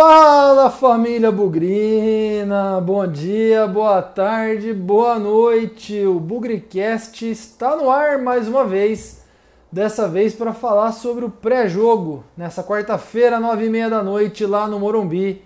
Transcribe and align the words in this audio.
Fala 0.00 0.70
família 0.70 1.32
Bugrina, 1.32 2.80
bom 2.80 3.04
dia, 3.04 3.66
boa 3.66 4.00
tarde, 4.00 4.72
boa 4.72 5.18
noite. 5.18 6.06
O 6.06 6.20
Bugricast 6.20 7.28
está 7.28 7.74
no 7.74 7.90
ar 7.90 8.16
mais 8.16 8.46
uma 8.46 8.64
vez, 8.64 9.24
dessa 9.72 10.06
vez 10.06 10.36
para 10.36 10.52
falar 10.52 10.92
sobre 10.92 11.24
o 11.24 11.28
pré-jogo 11.28 12.22
nessa 12.36 12.62
quarta-feira, 12.62 13.40
nove 13.40 13.66
e 13.66 13.68
meia 13.68 13.90
da 13.90 14.00
noite, 14.00 14.46
lá 14.46 14.68
no 14.68 14.78
Morumbi. 14.78 15.42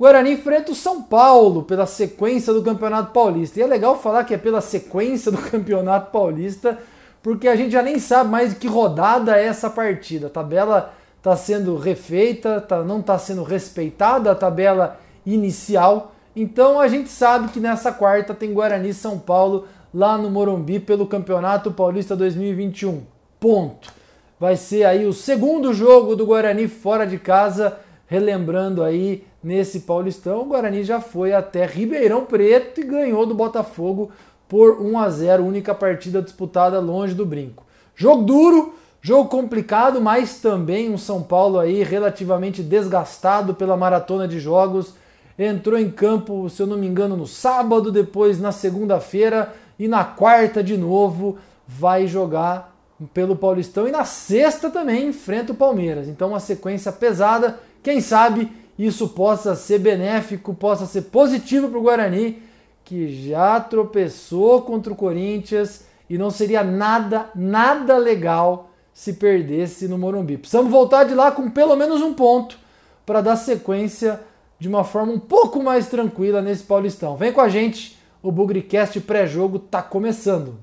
Guarani 0.00 0.32
enfrenta 0.32 0.72
o 0.72 0.74
São 0.74 1.02
Paulo 1.02 1.62
pela 1.62 1.84
sequência 1.84 2.54
do 2.54 2.62
Campeonato 2.62 3.12
Paulista. 3.12 3.60
E 3.60 3.62
é 3.62 3.66
legal 3.66 4.00
falar 4.00 4.24
que 4.24 4.32
é 4.32 4.38
pela 4.38 4.62
sequência 4.62 5.30
do 5.30 5.36
Campeonato 5.50 6.10
Paulista, 6.10 6.78
porque 7.22 7.46
a 7.46 7.54
gente 7.54 7.72
já 7.72 7.82
nem 7.82 7.98
sabe 7.98 8.30
mais 8.30 8.54
de 8.54 8.56
que 8.56 8.66
rodada 8.66 9.36
é 9.36 9.44
essa 9.44 9.68
partida. 9.68 10.28
A 10.28 10.30
tabela 10.30 10.94
está 11.22 11.36
sendo 11.36 11.76
refeita, 11.76 12.60
tá, 12.60 12.82
não 12.82 12.98
está 12.98 13.16
sendo 13.16 13.44
respeitada 13.44 14.32
a 14.32 14.34
tabela 14.34 14.98
inicial. 15.24 16.12
Então 16.34 16.80
a 16.80 16.88
gente 16.88 17.08
sabe 17.08 17.52
que 17.52 17.60
nessa 17.60 17.92
quarta 17.92 18.34
tem 18.34 18.52
Guarani 18.52 18.92
São 18.92 19.20
Paulo 19.20 19.68
lá 19.94 20.18
no 20.18 20.28
Morumbi 20.28 20.80
pelo 20.80 21.06
Campeonato 21.06 21.70
Paulista 21.70 22.16
2021. 22.16 23.02
Ponto. 23.38 23.92
Vai 24.40 24.56
ser 24.56 24.82
aí 24.82 25.06
o 25.06 25.12
segundo 25.12 25.72
jogo 25.72 26.16
do 26.16 26.26
Guarani 26.26 26.66
fora 26.66 27.06
de 27.06 27.18
casa, 27.18 27.78
relembrando 28.08 28.82
aí 28.82 29.24
nesse 29.40 29.80
Paulistão, 29.80 30.42
o 30.42 30.46
Guarani 30.46 30.82
já 30.82 31.00
foi 31.00 31.32
até 31.32 31.66
Ribeirão 31.66 32.24
Preto 32.24 32.80
e 32.80 32.84
ganhou 32.84 33.26
do 33.26 33.34
Botafogo 33.34 34.10
por 34.48 34.80
1 34.80 34.98
a 34.98 35.08
0, 35.08 35.44
única 35.44 35.72
partida 35.72 36.20
disputada 36.20 36.80
longe 36.80 37.14
do 37.14 37.24
brinco. 37.24 37.64
Jogo 37.94 38.24
duro, 38.24 38.74
Jogo 39.04 39.28
complicado, 39.28 40.00
mas 40.00 40.38
também 40.38 40.88
um 40.88 40.96
São 40.96 41.24
Paulo 41.24 41.58
aí 41.58 41.82
relativamente 41.82 42.62
desgastado 42.62 43.52
pela 43.52 43.76
maratona 43.76 44.28
de 44.28 44.38
jogos. 44.38 44.94
Entrou 45.36 45.76
em 45.76 45.90
campo, 45.90 46.48
se 46.48 46.62
eu 46.62 46.68
não 46.68 46.78
me 46.78 46.86
engano, 46.86 47.16
no 47.16 47.26
sábado, 47.26 47.90
depois 47.90 48.40
na 48.40 48.52
segunda-feira 48.52 49.52
e 49.76 49.88
na 49.88 50.04
quarta 50.04 50.62
de 50.62 50.76
novo 50.76 51.36
vai 51.66 52.06
jogar 52.06 52.76
pelo 53.12 53.34
Paulistão 53.34 53.88
e 53.88 53.90
na 53.90 54.04
sexta 54.04 54.70
também 54.70 55.08
enfrenta 55.08 55.50
o 55.50 55.56
Palmeiras. 55.56 56.06
Então 56.06 56.28
uma 56.28 56.38
sequência 56.38 56.92
pesada. 56.92 57.58
Quem 57.82 58.00
sabe 58.00 58.52
isso 58.78 59.08
possa 59.08 59.56
ser 59.56 59.80
benéfico, 59.80 60.54
possa 60.54 60.86
ser 60.86 61.02
positivo 61.02 61.68
para 61.68 61.78
o 61.78 61.82
Guarani, 61.82 62.40
que 62.84 63.26
já 63.26 63.58
tropeçou 63.58 64.62
contra 64.62 64.92
o 64.92 64.96
Corinthians 64.96 65.86
e 66.08 66.16
não 66.16 66.30
seria 66.30 66.62
nada, 66.62 67.30
nada 67.34 67.96
legal 67.96 68.68
se 68.92 69.14
perdesse 69.14 69.88
no 69.88 69.98
Morumbi. 69.98 70.36
Precisamos 70.36 70.70
voltar 70.70 71.04
de 71.04 71.14
lá 71.14 71.30
com 71.30 71.50
pelo 71.50 71.76
menos 71.76 72.02
um 72.02 72.14
ponto 72.14 72.58
para 73.06 73.20
dar 73.20 73.36
sequência 73.36 74.20
de 74.58 74.68
uma 74.68 74.84
forma 74.84 75.12
um 75.12 75.18
pouco 75.18 75.62
mais 75.62 75.88
tranquila 75.88 76.40
nesse 76.40 76.62
Paulistão. 76.62 77.16
Vem 77.16 77.32
com 77.32 77.40
a 77.40 77.48
gente, 77.48 77.98
o 78.22 78.30
Bugricast 78.30 79.00
pré-jogo 79.00 79.56
está 79.56 79.82
começando. 79.82 80.56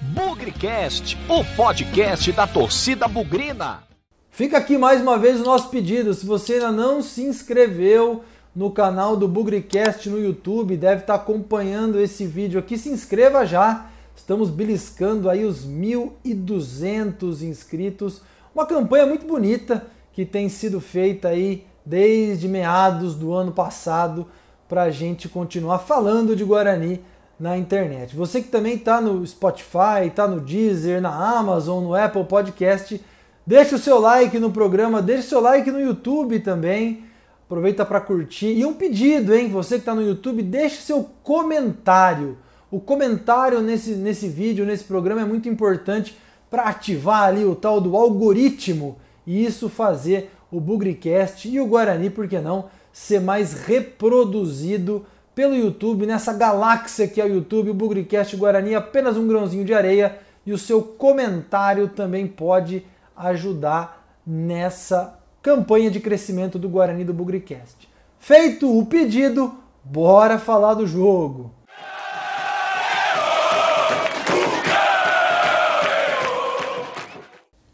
Bugricast, 0.00 1.16
o 1.28 1.44
podcast 1.56 2.32
da 2.32 2.46
torcida 2.46 3.06
bugrina. 3.06 3.84
Fica 4.30 4.56
aqui 4.56 4.78
mais 4.78 5.00
uma 5.02 5.18
vez 5.18 5.40
o 5.40 5.44
nosso 5.44 5.68
pedido. 5.68 6.14
Se 6.14 6.24
você 6.24 6.54
ainda 6.54 6.72
não 6.72 7.02
se 7.02 7.22
inscreveu 7.22 8.24
no 8.56 8.70
canal 8.70 9.16
do 9.16 9.28
Bugricast 9.28 10.08
no 10.08 10.18
YouTube, 10.18 10.76
deve 10.76 11.02
estar 11.02 11.14
acompanhando 11.14 12.00
esse 12.00 12.26
vídeo 12.26 12.58
aqui, 12.58 12.78
se 12.78 12.88
inscreva 12.88 13.46
já 13.46 13.91
Estamos 14.22 14.50
beliscando 14.50 15.28
aí 15.28 15.44
os 15.44 15.66
1.200 15.66 17.42
inscritos. 17.42 18.22
Uma 18.54 18.64
campanha 18.64 19.04
muito 19.04 19.26
bonita 19.26 19.84
que 20.12 20.24
tem 20.24 20.48
sido 20.48 20.80
feita 20.80 21.26
aí 21.26 21.66
desde 21.84 22.46
meados 22.46 23.16
do 23.16 23.32
ano 23.32 23.50
passado 23.50 24.28
para 24.68 24.84
a 24.84 24.90
gente 24.92 25.28
continuar 25.28 25.80
falando 25.80 26.36
de 26.36 26.44
Guarani 26.44 27.00
na 27.36 27.58
internet. 27.58 28.14
Você 28.14 28.40
que 28.40 28.46
também 28.46 28.76
está 28.76 29.00
no 29.00 29.26
Spotify, 29.26 30.06
está 30.06 30.28
no 30.28 30.38
Deezer, 30.40 31.02
na 31.02 31.12
Amazon, 31.12 31.82
no 31.82 31.92
Apple 31.92 32.22
Podcast, 32.22 33.04
deixa 33.44 33.74
o 33.74 33.78
seu 33.78 33.98
like 33.98 34.38
no 34.38 34.52
programa, 34.52 35.02
deixa 35.02 35.26
o 35.26 35.30
seu 35.30 35.40
like 35.40 35.68
no 35.68 35.80
YouTube 35.80 36.38
também. 36.38 37.06
Aproveita 37.44 37.84
para 37.84 38.00
curtir. 38.00 38.52
E 38.52 38.64
um 38.64 38.74
pedido, 38.74 39.34
hein? 39.34 39.48
Você 39.48 39.74
que 39.74 39.80
está 39.80 39.96
no 39.96 40.06
YouTube, 40.06 40.44
deixe 40.44 40.76
seu 40.76 41.10
comentário. 41.24 42.38
O 42.72 42.80
comentário 42.80 43.60
nesse, 43.60 43.90
nesse 43.90 44.26
vídeo, 44.28 44.64
nesse 44.64 44.84
programa 44.84 45.20
é 45.20 45.26
muito 45.26 45.46
importante 45.46 46.16
para 46.50 46.62
ativar 46.62 47.24
ali 47.24 47.44
o 47.44 47.54
tal 47.54 47.78
do 47.78 47.94
algoritmo 47.94 48.96
e 49.26 49.44
isso 49.44 49.68
fazer 49.68 50.30
o 50.50 50.58
Bugricast 50.58 51.50
e 51.50 51.60
o 51.60 51.66
Guarani, 51.66 52.08
por 52.08 52.26
que 52.26 52.38
não, 52.38 52.70
ser 52.90 53.20
mais 53.20 53.52
reproduzido 53.52 55.04
pelo 55.34 55.54
YouTube, 55.54 56.06
nessa 56.06 56.32
galáxia 56.32 57.06
que 57.06 57.20
é 57.20 57.26
o 57.26 57.34
YouTube, 57.34 57.68
o 57.68 57.74
Bugricast 57.74 58.34
o 58.34 58.38
Guarani 58.38 58.74
apenas 58.74 59.18
um 59.18 59.28
grãozinho 59.28 59.66
de 59.66 59.74
areia 59.74 60.18
e 60.46 60.50
o 60.50 60.56
seu 60.56 60.80
comentário 60.80 61.88
também 61.88 62.26
pode 62.26 62.86
ajudar 63.14 64.16
nessa 64.26 65.20
campanha 65.42 65.90
de 65.90 66.00
crescimento 66.00 66.58
do 66.58 66.70
Guarani 66.70 67.04
do 67.04 67.12
Bugricast. 67.12 67.86
Feito 68.18 68.74
o 68.74 68.86
pedido, 68.86 69.52
bora 69.84 70.38
falar 70.38 70.72
do 70.72 70.86
jogo! 70.86 71.61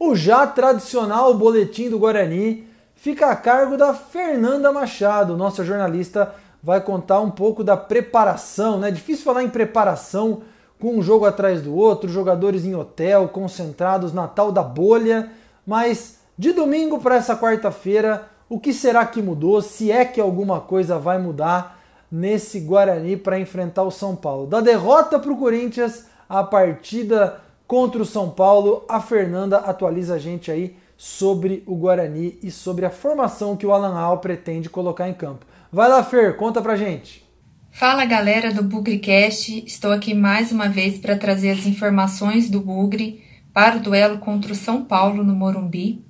O 0.09 0.17
já 0.17 0.47
tradicional 0.47 1.35
boletim 1.35 1.91
do 1.91 1.99
Guarani 1.99 2.67
fica 2.95 3.27
a 3.27 3.37
cargo 3.37 3.77
da 3.77 3.93
Fernanda 3.93 4.73
Machado. 4.73 5.37
Nossa 5.37 5.63
jornalista 5.63 6.35
vai 6.63 6.81
contar 6.81 7.21
um 7.21 7.31
pouco 7.31 7.63
da 7.63 7.77
preparação, 7.77 8.79
né? 8.79 8.91
Difícil 8.91 9.23
falar 9.23 9.43
em 9.43 9.51
preparação 9.51 10.41
com 10.81 10.97
um 10.97 11.03
jogo 11.03 11.27
atrás 11.27 11.61
do 11.61 11.77
outro, 11.77 12.09
jogadores 12.09 12.65
em 12.65 12.75
hotel, 12.75 13.29
concentrados 13.29 14.11
na 14.11 14.27
tal 14.27 14.51
da 14.51 14.63
bolha, 14.63 15.31
mas 15.67 16.21
de 16.39 16.55
domingo 16.55 16.99
para 16.99 17.17
essa 17.17 17.37
quarta-feira, 17.37 18.31
o 18.49 18.59
que 18.59 18.73
será 18.73 19.05
que 19.05 19.21
mudou? 19.21 19.61
Se 19.61 19.93
é 19.93 20.07
que 20.07 20.23
alguma 20.23 20.59
coisa 20.59 20.99
vai 20.99 21.19
mudar 21.19 21.79
nesse 22.11 22.61
Guarani 22.61 23.15
para 23.15 23.39
enfrentar 23.39 23.83
o 23.83 23.91
São 23.91 24.17
Paulo. 24.17 24.47
Da 24.47 24.63
derrota 24.63 25.19
para 25.19 25.31
o 25.31 25.37
Corinthians, 25.37 26.07
a 26.27 26.43
partida 26.43 27.43
contra 27.69 28.03
o 28.03 28.07
São 28.07 28.31
Paulo. 28.31 28.85
A 28.89 29.01
Fernanda 29.01 29.59
atualiza 29.59 30.15
a 30.15 30.19
gente 30.19 30.51
aí 30.51 30.75
sobre 30.97 31.63
o 31.67 31.77
Guarani 31.77 32.37
e 32.43 32.51
sobre 32.51 32.85
a 32.85 32.91
formação 32.91 33.57
que 33.57 33.67
o 33.67 33.73
Alan 33.73 33.97
Al 33.97 34.19
pretende 34.19 34.69
colocar 34.69 35.09
em 35.09 35.15
campo. 35.15 35.47
Vai 35.71 35.89
lá, 35.89 36.03
Fer, 36.03 36.37
conta 36.37 36.61
pra 36.61 36.75
gente. 36.75 37.23
Fala 37.71 38.05
galera 38.07 38.53
do 38.53 38.65
Bugricast, 38.65 39.63
estou 39.65 39.93
aqui 39.93 40.15
mais 40.15 40.51
uma 40.51 40.69
vez 40.69 40.99
para 40.99 41.17
trazer 41.17 41.51
as 41.51 41.67
informações 41.67 42.51
do 42.51 42.61
Bugre 42.61 43.23
para 43.53 43.77
o 43.77 43.81
duelo 43.81 44.19
contra 44.19 44.53
o 44.53 44.57
São 44.57 44.83
Paulo 44.83 45.23
no 45.23 45.35
Morumbi. 45.35 46.03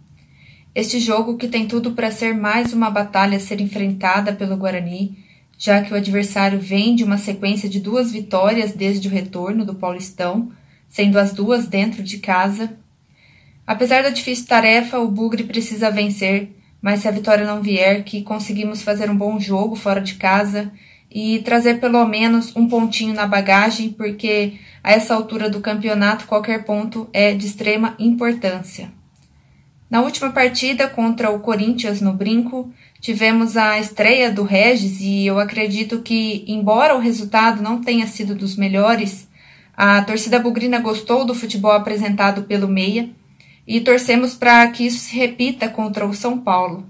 Este 0.75 1.01
jogo 1.01 1.37
que 1.37 1.49
tem 1.49 1.67
tudo 1.67 1.93
para 1.93 2.13
ser 2.13 2.35
mais 2.35 2.73
uma 2.73 2.89
batalha 2.89 3.37
a 3.37 3.41
ser 3.41 3.61
enfrentada 3.61 4.33
pelo 4.33 4.57
Guarani, 4.57 5.19
já 5.59 5.83
que 5.83 5.93
o 5.93 5.97
adversário 5.97 6.61
vem 6.61 6.95
de 6.95 7.03
uma 7.03 7.19
sequência 7.19 7.69
de 7.69 7.81
duas 7.81 8.13
vitórias 8.13 8.73
desde 8.73 9.09
o 9.09 9.11
retorno 9.11 9.67
do 9.67 9.75
Paulistão, 9.75 10.53
sendo 10.89 11.19
as 11.19 11.33
duas 11.33 11.67
dentro 11.67 12.03
de 12.03 12.19
casa. 12.19 12.77
Apesar 13.67 14.03
da 14.03 14.11
difícil 14.11 14.47
tarefa, 14.47 14.99
o 14.99 15.09
Bugre 15.09 15.45
precisa 15.45 15.91
vencer, 15.91 16.57
mas 16.81 17.01
se 17.01 17.09
a 17.09 17.11
vitória 17.11 17.47
não 17.47 17.61
vier, 17.61 18.03
que 18.05 18.23
conseguimos 18.23 18.83
fazer 18.83 19.11
um 19.11 19.17
bom 19.17 19.39
jogo 19.39 19.77
fora 19.77 20.01
de 20.01 20.15
casa 20.15 20.73
e 21.11 21.41
trazer 21.41 21.81
pelo 21.81 22.05
menos 22.07 22.55
um 22.55 22.69
pontinho 22.69 23.15
na 23.15 23.27
bagagem, 23.27 23.91
porque 23.91 24.55
a 24.83 24.93
essa 24.93 25.15
altura 25.15 25.49
do 25.51 25.61
campeonato 25.61 26.27
qualquer 26.27 26.65
ponto 26.65 27.09
é 27.13 27.35
de 27.35 27.47
extrema 27.47 27.95
importância. 27.99 28.91
Na 29.91 30.03
última 30.03 30.31
partida 30.31 30.87
contra 30.87 31.31
o 31.31 31.41
Corinthians 31.41 32.03
no 32.03 32.13
Brinco, 32.13 32.71
tivemos 33.01 33.57
a 33.57 33.79
estreia 33.79 34.31
do 34.31 34.43
Regis 34.43 35.01
e 35.01 35.27
eu 35.27 35.39
acredito 35.39 36.03
que, 36.03 36.45
embora 36.47 36.95
o 36.95 37.01
resultado 37.01 37.63
não 37.63 37.81
tenha 37.81 38.07
sido 38.07 38.35
dos 38.35 38.55
melhores, 38.55 39.28
a 39.81 40.03
torcida 40.03 40.41
bugrina 40.41 40.81
gostou 40.81 41.25
do 41.25 41.37
futebol 41.37 41.71
apresentado 41.71 42.43
pelo 42.43 42.67
Meia 42.67 43.11
e 43.65 43.81
torcemos 43.81 44.35
para 44.35 44.67
que 44.73 44.85
isso 44.85 44.99
se 44.99 45.17
repita 45.17 45.69
contra 45.69 46.05
o 46.05 46.13
São 46.13 46.37
Paulo. 46.37 46.85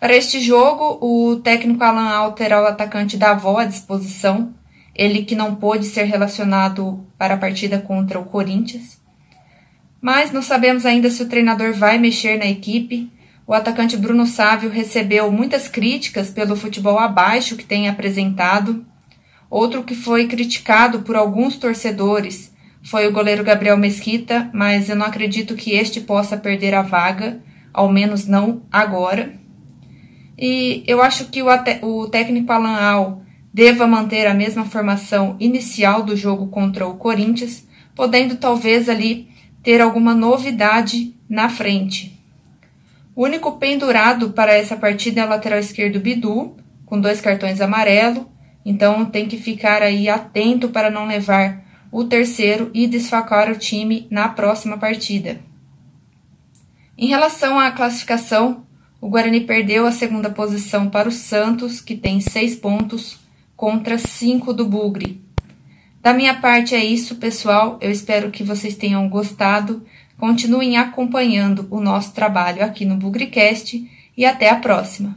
Para 0.00 0.16
este 0.16 0.40
jogo, 0.40 0.98
o 1.00 1.36
técnico 1.36 1.84
Alan 1.84 2.08
Al 2.08 2.32
terá 2.32 2.60
o 2.60 2.66
atacante 2.66 3.16
Davó 3.16 3.58
à 3.58 3.64
disposição, 3.64 4.52
ele 4.92 5.22
que 5.22 5.36
não 5.36 5.54
pôde 5.54 5.86
ser 5.86 6.02
relacionado 6.02 7.06
para 7.16 7.34
a 7.34 7.38
partida 7.38 7.78
contra 7.78 8.18
o 8.18 8.24
Corinthians. 8.24 9.00
Mas 10.00 10.32
não 10.32 10.42
sabemos 10.42 10.84
ainda 10.84 11.08
se 11.08 11.22
o 11.22 11.28
treinador 11.28 11.74
vai 11.74 11.96
mexer 11.96 12.38
na 12.38 12.46
equipe. 12.46 13.08
O 13.46 13.54
atacante 13.54 13.96
Bruno 13.96 14.26
Sávio 14.26 14.68
recebeu 14.68 15.30
muitas 15.30 15.68
críticas 15.68 16.28
pelo 16.28 16.56
futebol 16.56 16.98
abaixo 16.98 17.56
que 17.56 17.64
tem 17.64 17.88
apresentado 17.88 18.84
Outro 19.50 19.82
que 19.82 19.94
foi 19.94 20.26
criticado 20.26 21.00
por 21.00 21.16
alguns 21.16 21.56
torcedores 21.56 22.52
foi 22.82 23.06
o 23.06 23.12
goleiro 23.12 23.42
Gabriel 23.42 23.76
Mesquita, 23.76 24.50
mas 24.52 24.88
eu 24.88 24.96
não 24.96 25.06
acredito 25.06 25.54
que 25.54 25.72
este 25.72 26.00
possa 26.00 26.36
perder 26.36 26.74
a 26.74 26.82
vaga, 26.82 27.40
ao 27.72 27.90
menos 27.90 28.26
não 28.26 28.62
agora. 28.70 29.34
E 30.38 30.84
eu 30.86 31.02
acho 31.02 31.26
que 31.26 31.42
o, 31.42 31.48
o 31.82 32.08
técnico 32.08 32.52
Alan 32.52 32.76
Al 32.76 33.22
deva 33.52 33.86
manter 33.86 34.26
a 34.26 34.34
mesma 34.34 34.64
formação 34.64 35.36
inicial 35.40 36.02
do 36.02 36.16
jogo 36.16 36.48
contra 36.48 36.86
o 36.86 36.96
Corinthians, 36.96 37.66
podendo 37.94 38.36
talvez 38.36 38.88
ali 38.88 39.28
ter 39.62 39.80
alguma 39.80 40.14
novidade 40.14 41.14
na 41.28 41.48
frente. 41.48 42.16
O 43.16 43.24
único 43.24 43.52
pendurado 43.58 44.30
para 44.30 44.54
essa 44.54 44.76
partida 44.76 45.22
é 45.22 45.24
o 45.24 45.28
lateral 45.28 45.58
esquerdo 45.58 45.98
Bidu, 45.98 46.56
com 46.86 47.00
dois 47.00 47.20
cartões 47.20 47.60
amarelos, 47.60 48.24
então 48.64 49.04
tem 49.04 49.26
que 49.26 49.36
ficar 49.36 49.82
aí 49.82 50.08
atento 50.08 50.68
para 50.68 50.90
não 50.90 51.06
levar 51.06 51.64
o 51.90 52.04
terceiro 52.04 52.70
e 52.74 52.86
desfacar 52.86 53.50
o 53.50 53.58
time 53.58 54.06
na 54.10 54.28
próxima 54.28 54.76
partida. 54.76 55.40
Em 56.96 57.06
relação 57.06 57.58
à 57.58 57.70
classificação, 57.70 58.66
o 59.00 59.08
Guarani 59.08 59.40
perdeu 59.40 59.86
a 59.86 59.92
segunda 59.92 60.28
posição 60.28 60.90
para 60.90 61.08
o 61.08 61.12
Santos, 61.12 61.80
que 61.80 61.96
tem 61.96 62.20
seis 62.20 62.56
pontos, 62.56 63.18
contra 63.56 63.96
cinco 63.98 64.52
do 64.52 64.66
Bugre. 64.66 65.20
Da 66.02 66.12
minha 66.12 66.34
parte 66.34 66.74
é 66.74 66.84
isso, 66.84 67.16
pessoal. 67.16 67.78
Eu 67.80 67.90
espero 67.90 68.30
que 68.30 68.42
vocês 68.42 68.74
tenham 68.74 69.08
gostado. 69.08 69.84
Continuem 70.18 70.76
acompanhando 70.76 71.66
o 71.70 71.80
nosso 71.80 72.12
trabalho 72.12 72.64
aqui 72.64 72.84
no 72.84 72.96
Bugrecast 72.96 73.88
e 74.16 74.24
até 74.24 74.50
a 74.50 74.56
próxima. 74.56 75.16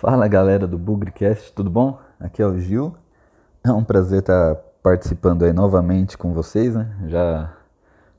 Fala 0.00 0.26
galera 0.26 0.66
do 0.66 0.78
Bugrecast, 0.78 1.52
tudo 1.52 1.68
bom? 1.68 1.98
Aqui 2.18 2.40
é 2.40 2.46
o 2.46 2.58
Gil. 2.58 2.94
É 3.62 3.70
um 3.70 3.84
prazer 3.84 4.20
estar 4.20 4.54
participando 4.82 5.44
aí 5.44 5.52
novamente 5.52 6.16
com 6.16 6.32
vocês, 6.32 6.74
né? 6.74 6.96
Já 7.06 7.52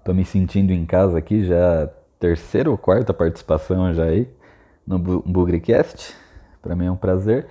tô 0.06 0.14
me 0.14 0.24
sentindo 0.24 0.72
em 0.72 0.86
casa 0.86 1.18
aqui, 1.18 1.44
já 1.44 1.90
terceira 2.20 2.70
ou 2.70 2.78
quarta 2.78 3.16
participação 3.16 3.96
já 3.96 4.04
aí 4.04 4.30
no 4.86 5.00
Bugrecast. 5.00 6.16
Para 6.62 6.76
mim 6.76 6.86
é 6.86 6.92
um 6.92 6.96
prazer. 6.96 7.48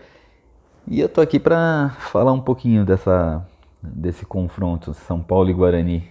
E 0.86 1.00
eu 1.00 1.08
tô 1.08 1.20
aqui 1.20 1.40
para 1.40 1.90
falar 1.98 2.30
um 2.30 2.40
pouquinho 2.40 2.84
dessa 2.84 3.44
desse 3.82 4.24
confronto 4.24 4.94
São 4.94 5.20
Paulo 5.20 5.50
e 5.50 5.52
Guarani 5.52 6.08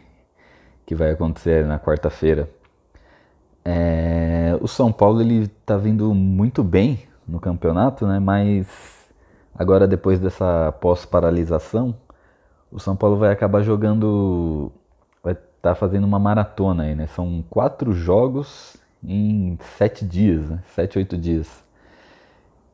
que 0.85 0.93
vai 0.93 1.11
acontecer 1.11 1.65
na 1.65 1.79
quarta-feira. 1.79 2.49
É, 3.63 4.57
o 4.59 4.67
São 4.67 4.91
Paulo 4.91 5.21
ele 5.21 5.47
tá 5.65 5.77
vindo 5.77 6.13
muito 6.13 6.61
bem 6.65 7.07
no 7.29 7.39
campeonato, 7.39 8.07
né? 8.07 8.19
Mas 8.19 8.67
agora 9.53 9.87
depois 9.87 10.19
dessa 10.19 10.71
pós-paralisação, 10.81 11.95
o 12.71 12.79
São 12.79 12.95
Paulo 12.95 13.17
vai 13.17 13.31
acabar 13.31 13.61
jogando, 13.61 14.71
vai 15.23 15.33
estar 15.33 15.45
tá 15.61 15.75
fazendo 15.75 16.05
uma 16.05 16.19
maratona 16.19 16.83
aí, 16.83 16.95
né? 16.95 17.07
São 17.07 17.43
quatro 17.49 17.93
jogos 17.93 18.77
em 19.03 19.57
sete 19.77 20.05
dias, 20.05 20.49
né? 20.49 20.59
Sete, 20.75 20.97
oito 20.97 21.17
dias. 21.17 21.63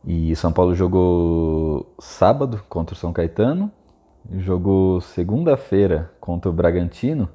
E 0.06 0.36
São 0.36 0.52
Paulo 0.52 0.76
jogou 0.76 1.94
sábado 2.00 2.62
contra 2.70 2.94
o 2.94 2.98
São 2.98 3.12
Caetano, 3.12 3.72
jogou 4.38 5.02
segunda-feira 5.02 6.12
contra 6.20 6.50
o 6.50 6.54
Bragantino, 6.54 7.30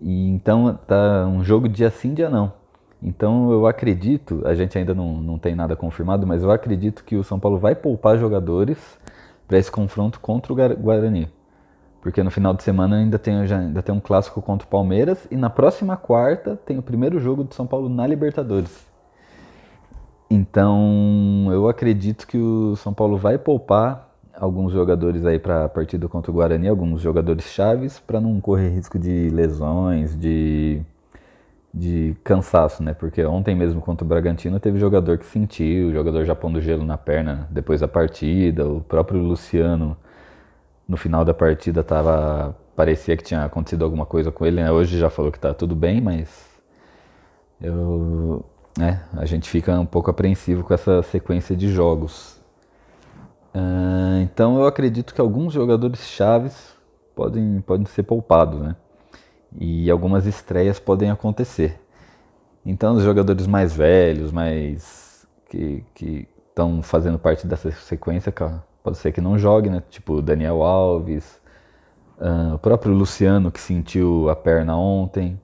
e 0.00 0.28
então 0.28 0.78
tá 0.86 1.26
um 1.26 1.42
jogo 1.42 1.68
dia 1.68 1.90
sim, 1.90 2.12
dia 2.12 2.28
não. 2.28 2.52
Então 3.02 3.52
eu 3.52 3.66
acredito, 3.66 4.42
a 4.44 4.54
gente 4.54 4.76
ainda 4.76 4.94
não, 4.94 5.20
não 5.20 5.38
tem 5.38 5.54
nada 5.54 5.76
confirmado, 5.76 6.26
mas 6.26 6.42
eu 6.42 6.50
acredito 6.50 7.04
que 7.04 7.16
o 7.16 7.22
São 7.22 7.38
Paulo 7.38 7.58
vai 7.58 7.74
poupar 7.74 8.18
jogadores 8.18 8.78
para 9.46 9.58
esse 9.58 9.70
confronto 9.70 10.20
contra 10.20 10.52
o 10.52 10.56
Guarani. 10.56 11.28
Porque 12.00 12.22
no 12.22 12.30
final 12.30 12.54
de 12.54 12.62
semana 12.62 12.96
ainda 12.96 13.18
tem, 13.18 13.46
já, 13.46 13.58
ainda 13.58 13.82
tem 13.82 13.94
um 13.94 14.00
clássico 14.00 14.40
contra 14.42 14.66
o 14.66 14.70
Palmeiras 14.70 15.26
e 15.30 15.36
na 15.36 15.50
próxima 15.50 15.96
quarta 15.96 16.56
tem 16.56 16.78
o 16.78 16.82
primeiro 16.82 17.18
jogo 17.18 17.44
do 17.44 17.54
São 17.54 17.66
Paulo 17.66 17.88
na 17.88 18.06
Libertadores. 18.06 18.86
Então 20.30 21.48
eu 21.50 21.68
acredito 21.68 22.26
que 22.26 22.36
o 22.36 22.76
São 22.76 22.92
Paulo 22.92 23.16
vai 23.16 23.38
poupar 23.38 24.08
alguns 24.38 24.72
jogadores 24.72 25.24
aí 25.24 25.38
para 25.38 25.64
a 25.64 25.68
partida 25.68 26.08
contra 26.08 26.30
o 26.30 26.34
Guarani, 26.34 26.68
alguns 26.68 27.00
jogadores 27.00 27.44
chaves, 27.46 27.98
para 27.98 28.20
não 28.20 28.40
correr 28.40 28.68
risco 28.68 28.98
de 28.98 29.30
lesões, 29.30 30.16
de 30.18 30.80
de 31.72 32.16
cansaço, 32.24 32.82
né? 32.82 32.94
Porque 32.94 33.24
ontem 33.24 33.54
mesmo 33.54 33.80
contra 33.80 34.04
o 34.04 34.08
Bragantino 34.08 34.58
teve 34.58 34.78
jogador 34.78 35.18
que 35.18 35.26
sentiu, 35.26 35.92
jogador 35.92 36.24
já 36.24 36.34
pondo 36.34 36.60
gelo 36.60 36.84
na 36.84 36.96
perna 36.96 37.46
depois 37.50 37.80
da 37.80 37.88
partida, 37.88 38.66
o 38.66 38.80
próprio 38.80 39.20
Luciano 39.20 39.96
no 40.88 40.96
final 40.96 41.24
da 41.24 41.34
partida 41.34 41.84
tava 41.84 42.56
parecia 42.74 43.16
que 43.16 43.24
tinha 43.24 43.44
acontecido 43.44 43.84
alguma 43.84 44.06
coisa 44.06 44.30
com 44.30 44.46
ele, 44.46 44.62
né? 44.62 44.70
Hoje 44.70 44.98
já 44.98 45.10
falou 45.10 45.32
que 45.32 45.38
tá 45.38 45.52
tudo 45.52 45.74
bem, 45.74 46.00
mas 46.00 46.28
eu, 47.60 48.44
né, 48.78 49.02
a 49.14 49.24
gente 49.24 49.50
fica 49.50 49.78
um 49.78 49.86
pouco 49.86 50.10
apreensivo 50.10 50.62
com 50.62 50.72
essa 50.72 51.02
sequência 51.02 51.56
de 51.56 51.68
jogos. 51.68 52.40
Uh, 53.54 54.22
então 54.22 54.58
eu 54.60 54.66
acredito 54.66 55.12
que 55.12 55.20
alguns 55.20 55.52
jogadores 55.52 56.00
chaves 56.06 56.76
podem, 57.16 57.60
podem 57.62 57.86
ser 57.86 58.04
poupados, 58.04 58.60
né? 58.60 58.76
E 59.56 59.90
algumas 59.90 60.26
estreias 60.26 60.78
podem 60.78 61.10
acontecer. 61.10 61.80
Então, 62.64 62.96
os 62.96 63.02
jogadores 63.02 63.46
mais 63.46 63.74
velhos, 63.74 64.32
mais 64.32 65.26
que 65.48 66.28
estão 66.48 66.82
fazendo 66.82 67.18
parte 67.18 67.46
dessa 67.46 67.70
sequência, 67.70 68.32
pode 68.82 68.98
ser 68.98 69.12
que 69.12 69.20
não 69.20 69.38
jogue, 69.38 69.70
né? 69.70 69.82
Tipo 69.90 70.20
Daniel 70.20 70.62
Alves, 70.62 71.40
uh, 72.18 72.54
o 72.54 72.58
próprio 72.58 72.92
Luciano 72.92 73.50
que 73.50 73.60
sentiu 73.60 74.28
a 74.28 74.36
perna 74.36 74.76
ontem. 74.76 75.40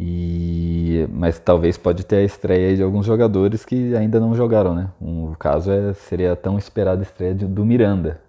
E, 0.00 1.08
mas 1.12 1.40
talvez 1.40 1.76
pode 1.76 2.06
ter 2.06 2.16
a 2.16 2.22
estreia 2.22 2.76
de 2.76 2.82
alguns 2.82 3.04
jogadores 3.04 3.64
que 3.64 3.96
ainda 3.96 4.20
não 4.20 4.34
jogaram, 4.34 4.74
né? 4.74 4.90
Um 5.00 5.34
caso 5.34 5.72
é, 5.72 5.92
seria 5.92 6.32
a 6.32 6.36
tão 6.36 6.56
esperada 6.56 7.02
estreia 7.02 7.34
de, 7.34 7.46
do 7.46 7.64
Miranda. 7.64 8.20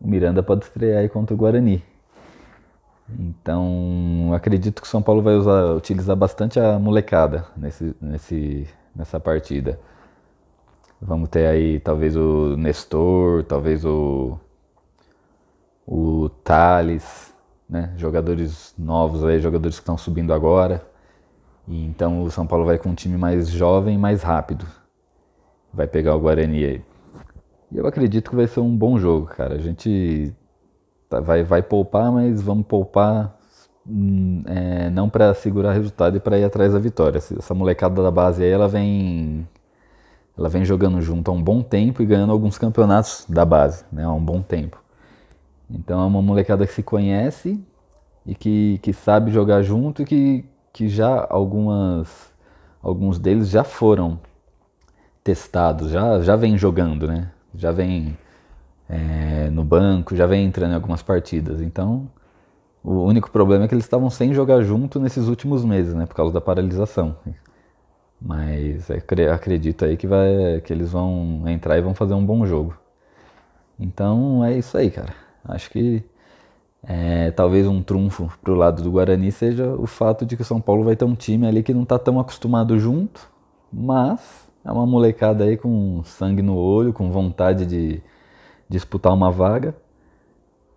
O 0.00 0.06
Miranda 0.06 0.42
pode 0.42 0.64
estrear 0.64 1.00
aí 1.00 1.08
contra 1.08 1.34
o 1.34 1.36
Guarani. 1.36 1.82
Então, 3.08 4.32
acredito 4.34 4.80
que 4.80 4.88
o 4.88 4.90
São 4.90 5.02
Paulo 5.02 5.22
vai 5.22 5.34
usar, 5.34 5.74
utilizar 5.74 6.16
bastante 6.16 6.58
a 6.58 6.78
molecada 6.78 7.46
nesse, 7.56 7.94
nesse, 8.00 8.66
nessa 8.96 9.20
partida. 9.20 9.78
Vamos 11.00 11.28
ter 11.28 11.46
aí 11.46 11.80
talvez 11.80 12.16
o 12.16 12.56
Nestor, 12.56 13.44
talvez 13.44 13.84
o, 13.84 14.38
o 15.86 16.30
Thales, 16.42 17.34
né? 17.68 17.92
jogadores 17.96 18.74
novos 18.78 19.22
aí, 19.24 19.38
jogadores 19.38 19.76
que 19.76 19.82
estão 19.82 19.98
subindo 19.98 20.32
agora. 20.32 20.82
E 21.68 21.84
então 21.84 22.22
o 22.22 22.30
São 22.30 22.46
Paulo 22.46 22.64
vai 22.64 22.78
com 22.78 22.90
um 22.90 22.94
time 22.94 23.18
mais 23.18 23.50
jovem, 23.50 23.98
mais 23.98 24.22
rápido. 24.22 24.66
Vai 25.72 25.86
pegar 25.86 26.14
o 26.16 26.20
Guarani 26.20 26.64
aí. 26.64 26.82
E 27.70 27.76
eu 27.78 27.86
acredito 27.86 28.30
que 28.30 28.36
vai 28.36 28.46
ser 28.46 28.60
um 28.60 28.74
bom 28.74 28.98
jogo, 28.98 29.26
cara. 29.26 29.54
A 29.56 29.58
gente 29.58 30.34
Tá, 31.14 31.20
vai, 31.20 31.44
vai 31.44 31.62
poupar, 31.62 32.10
mas 32.10 32.42
vamos 32.42 32.66
poupar 32.66 33.36
hum, 33.86 34.42
é, 34.46 34.90
não 34.90 35.08
para 35.08 35.32
segurar 35.32 35.72
resultado 35.72 36.16
e 36.16 36.20
para 36.20 36.38
ir 36.38 36.44
atrás 36.44 36.72
da 36.72 36.78
vitória. 36.78 37.18
Essa 37.18 37.54
molecada 37.54 38.02
da 38.02 38.10
base 38.10 38.42
aí, 38.42 38.50
ela 38.50 38.66
vem, 38.66 39.46
ela 40.36 40.48
vem 40.48 40.64
jogando 40.64 41.00
junto 41.00 41.30
há 41.30 41.34
um 41.34 41.42
bom 41.42 41.62
tempo 41.62 42.02
e 42.02 42.06
ganhando 42.06 42.32
alguns 42.32 42.58
campeonatos 42.58 43.26
da 43.28 43.44
base, 43.44 43.84
né, 43.92 44.04
há 44.04 44.10
um 44.10 44.24
bom 44.24 44.42
tempo. 44.42 44.82
Então 45.70 46.02
é 46.02 46.06
uma 46.06 46.20
molecada 46.20 46.66
que 46.66 46.72
se 46.72 46.82
conhece 46.82 47.62
e 48.26 48.34
que, 48.34 48.78
que 48.82 48.92
sabe 48.92 49.30
jogar 49.30 49.62
junto 49.62 50.02
e 50.02 50.04
que, 50.04 50.44
que 50.72 50.88
já 50.88 51.26
algumas, 51.30 52.32
alguns 52.82 53.20
deles 53.20 53.48
já 53.48 53.62
foram 53.62 54.18
testados, 55.22 55.90
já, 55.90 56.20
já 56.22 56.34
vem 56.34 56.58
jogando, 56.58 57.06
né? 57.06 57.30
Já 57.54 57.70
vem 57.70 58.18
é, 58.88 59.50
no 59.50 59.64
banco, 59.64 60.14
já 60.16 60.26
vem 60.26 60.46
entrando 60.46 60.72
em 60.72 60.74
algumas 60.74 61.02
partidas. 61.02 61.60
Então, 61.60 62.08
o 62.82 63.02
único 63.04 63.30
problema 63.30 63.64
é 63.64 63.68
que 63.68 63.74
eles 63.74 63.84
estavam 63.84 64.10
sem 64.10 64.34
jogar 64.34 64.62
junto 64.62 65.00
nesses 65.00 65.28
últimos 65.28 65.64
meses, 65.64 65.94
né, 65.94 66.06
por 66.06 66.14
causa 66.14 66.32
da 66.34 66.40
paralisação. 66.40 67.16
Mas 68.20 68.90
acredito 69.32 69.84
aí 69.84 69.96
que, 69.96 70.06
vai, 70.06 70.60
que 70.62 70.72
eles 70.72 70.92
vão 70.92 71.42
entrar 71.46 71.78
e 71.78 71.82
vão 71.82 71.94
fazer 71.94 72.14
um 72.14 72.24
bom 72.24 72.46
jogo. 72.46 72.76
Então 73.78 74.44
é 74.44 74.56
isso 74.56 74.76
aí, 74.76 74.90
cara. 74.90 75.14
Acho 75.44 75.70
que 75.70 76.02
é, 76.82 77.30
talvez 77.30 77.66
um 77.66 77.82
trunfo 77.82 78.30
pro 78.42 78.54
lado 78.54 78.82
do 78.82 78.90
Guarani 78.90 79.32
seja 79.32 79.66
o 79.74 79.86
fato 79.86 80.24
de 80.26 80.36
que 80.36 80.42
o 80.42 80.44
São 80.44 80.60
Paulo 80.60 80.84
vai 80.84 80.96
ter 80.96 81.04
um 81.04 81.14
time 81.14 81.46
ali 81.46 81.62
que 81.62 81.74
não 81.74 81.84
tá 81.84 81.98
tão 81.98 82.20
acostumado 82.20 82.78
junto, 82.78 83.30
mas 83.72 84.48
é 84.64 84.70
uma 84.70 84.86
molecada 84.86 85.44
aí 85.44 85.56
com 85.56 86.02
sangue 86.04 86.42
no 86.42 86.56
olho, 86.56 86.92
com 86.92 87.10
vontade 87.10 87.66
de, 87.66 88.02
disputar 88.74 89.12
uma 89.12 89.30
vaga 89.30 89.74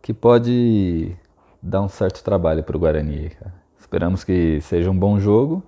que 0.01 0.13
pode 0.13 1.16
dar 1.62 1.82
um 1.82 1.89
certo 1.89 2.24
trabalho 2.24 2.63
para 2.63 2.77
o 2.77 2.80
Guarani. 2.80 3.32
Cara. 3.32 3.54
Esperamos 3.80 4.24
que 4.24 4.62
seja 4.62 4.89
um 4.92 4.98
bom 4.98 5.20
jogo 5.20 5.63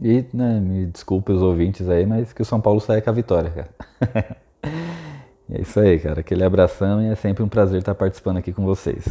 e 0.00 0.24
né, 0.34 0.58
me 0.58 0.86
desculpe 0.86 1.30
os 1.32 1.40
ouvintes 1.40 1.88
aí, 1.88 2.04
mas 2.04 2.32
que 2.32 2.42
o 2.42 2.44
São 2.44 2.60
Paulo 2.60 2.80
saia 2.80 3.00
com 3.00 3.10
a 3.10 3.12
vitória. 3.12 3.50
Cara. 3.50 4.36
é 5.52 5.60
isso 5.60 5.78
aí, 5.78 5.98
cara. 6.00 6.20
Aquele 6.20 6.44
abração 6.44 7.00
e 7.00 7.06
é 7.06 7.14
sempre 7.14 7.42
um 7.42 7.48
prazer 7.48 7.78
estar 7.78 7.94
participando 7.94 8.38
aqui 8.38 8.52
com 8.52 8.64
vocês. 8.64 9.04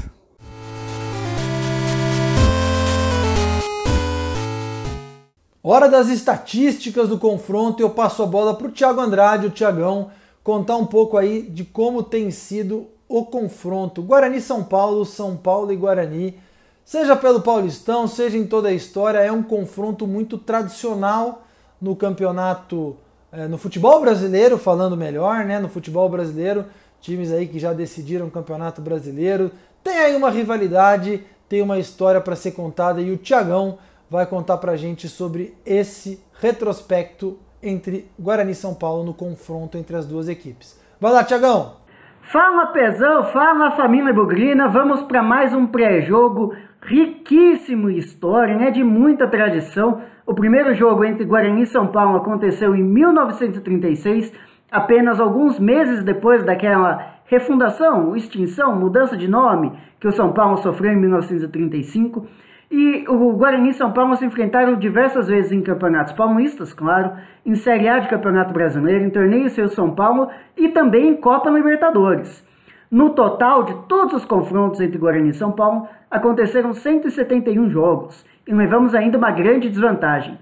Hora 5.63 5.87
das 5.87 6.09
estatísticas 6.09 7.07
do 7.07 7.17
confronto, 7.17 7.81
eu 7.81 7.91
passo 7.91 8.23
a 8.23 8.25
bola 8.25 8.55
para 8.55 8.67
o 8.67 8.71
Thiago 8.71 8.99
Andrade, 8.99 9.45
o 9.45 9.51
Thiagão, 9.51 10.09
contar 10.43 10.77
um 10.77 10.85
pouco 10.85 11.17
aí 11.17 11.43
de 11.43 11.63
como 11.63 12.03
tem 12.03 12.31
sido 12.31 12.87
o 13.07 13.25
confronto 13.25 14.01
Guarani-São 14.01 14.63
Paulo, 14.63 15.05
São 15.05 15.35
Paulo 15.35 15.71
e 15.71 15.75
Guarani. 15.75 16.39
Seja 16.83 17.15
pelo 17.15 17.41
Paulistão, 17.41 18.07
seja 18.07 18.37
em 18.37 18.47
toda 18.47 18.69
a 18.69 18.73
história, 18.73 19.19
é 19.19 19.31
um 19.31 19.43
confronto 19.43 20.07
muito 20.07 20.37
tradicional 20.37 21.45
no 21.79 21.95
campeonato, 21.95 22.95
é, 23.31 23.47
no 23.47 23.57
futebol 23.57 23.99
brasileiro, 23.99 24.57
falando 24.57 24.95
melhor, 24.97 25.45
né? 25.45 25.59
No 25.59 25.69
futebol 25.69 26.07
brasileiro, 26.09 26.65
times 26.99 27.31
aí 27.31 27.47
que 27.47 27.59
já 27.59 27.73
decidiram 27.73 28.27
o 28.27 28.31
campeonato 28.31 28.81
brasileiro. 28.81 29.51
Tem 29.83 29.97
aí 29.99 30.15
uma 30.15 30.29
rivalidade, 30.29 31.23
tem 31.49 31.61
uma 31.61 31.79
história 31.79 32.21
para 32.21 32.35
ser 32.35 32.51
contada 32.51 33.01
e 33.01 33.11
o 33.11 33.17
Tiagão 33.17 33.77
vai 34.09 34.25
contar 34.25 34.57
para 34.57 34.75
gente 34.75 35.07
sobre 35.07 35.55
esse 35.65 36.19
retrospecto 36.39 37.37
entre 37.63 38.09
Guarani 38.19 38.51
e 38.51 38.55
São 38.55 38.73
Paulo 38.73 39.03
no 39.03 39.13
confronto 39.13 39.77
entre 39.77 39.95
as 39.95 40.05
duas 40.05 40.27
equipes. 40.27 40.79
Vai 40.99 41.11
lá, 41.11 41.23
Tiagão! 41.23 41.81
Fala 42.21 42.67
Pezão, 42.67 43.23
fala 43.25 43.71
família 43.71 44.13
Bugrina, 44.13 44.67
vamos 44.67 45.01
para 45.01 45.21
mais 45.21 45.53
um 45.53 45.67
pré-jogo 45.67 46.53
riquíssimo 46.81 47.89
em 47.89 47.97
história, 47.97 48.55
né, 48.55 48.71
de 48.71 48.83
muita 48.83 49.27
tradição. 49.27 50.01
O 50.25 50.33
primeiro 50.33 50.73
jogo 50.73 51.03
entre 51.03 51.25
Guarani 51.25 51.63
e 51.63 51.67
São 51.67 51.87
Paulo 51.87 52.17
aconteceu 52.17 52.75
em 52.75 52.83
1936, 52.83 54.31
apenas 54.71 55.19
alguns 55.19 55.59
meses 55.59 56.03
depois 56.03 56.45
daquela 56.45 57.17
refundação, 57.25 58.15
extinção, 58.15 58.75
mudança 58.75 59.17
de 59.17 59.27
nome 59.27 59.71
que 59.99 60.07
o 60.07 60.11
São 60.11 60.31
Paulo 60.31 60.57
sofreu 60.57 60.93
em 60.93 60.99
1935. 60.99 62.27
E 62.71 63.03
o 63.09 63.33
Guarani 63.33 63.71
e 63.71 63.73
São 63.73 63.91
Paulo 63.91 64.15
se 64.15 64.25
enfrentaram 64.25 64.75
diversas 64.75 65.27
vezes 65.27 65.51
em 65.51 65.61
campeonatos 65.61 66.13
paulistas, 66.13 66.71
claro, 66.71 67.11
em 67.45 67.53
Série 67.53 67.89
A 67.89 67.99
de 67.99 68.07
Campeonato 68.07 68.53
Brasileiro, 68.53 69.03
em 69.03 69.09
Torneio 69.09 69.49
Seu 69.49 69.67
São 69.67 69.93
Paulo 69.93 70.29
e 70.55 70.69
também 70.69 71.09
em 71.09 71.17
Copa 71.17 71.49
Libertadores. 71.49 72.47
No 72.89 73.09
total 73.09 73.63
de 73.63 73.73
todos 73.89 74.13
os 74.13 74.23
confrontos 74.23 74.79
entre 74.79 74.97
Guarani 74.97 75.31
e 75.31 75.33
São 75.33 75.51
Paulo, 75.51 75.85
aconteceram 76.09 76.71
171 76.71 77.69
jogos 77.69 78.25
e 78.47 78.53
levamos 78.53 78.95
ainda 78.95 79.17
uma 79.17 79.31
grande 79.31 79.69
desvantagem. 79.69 80.39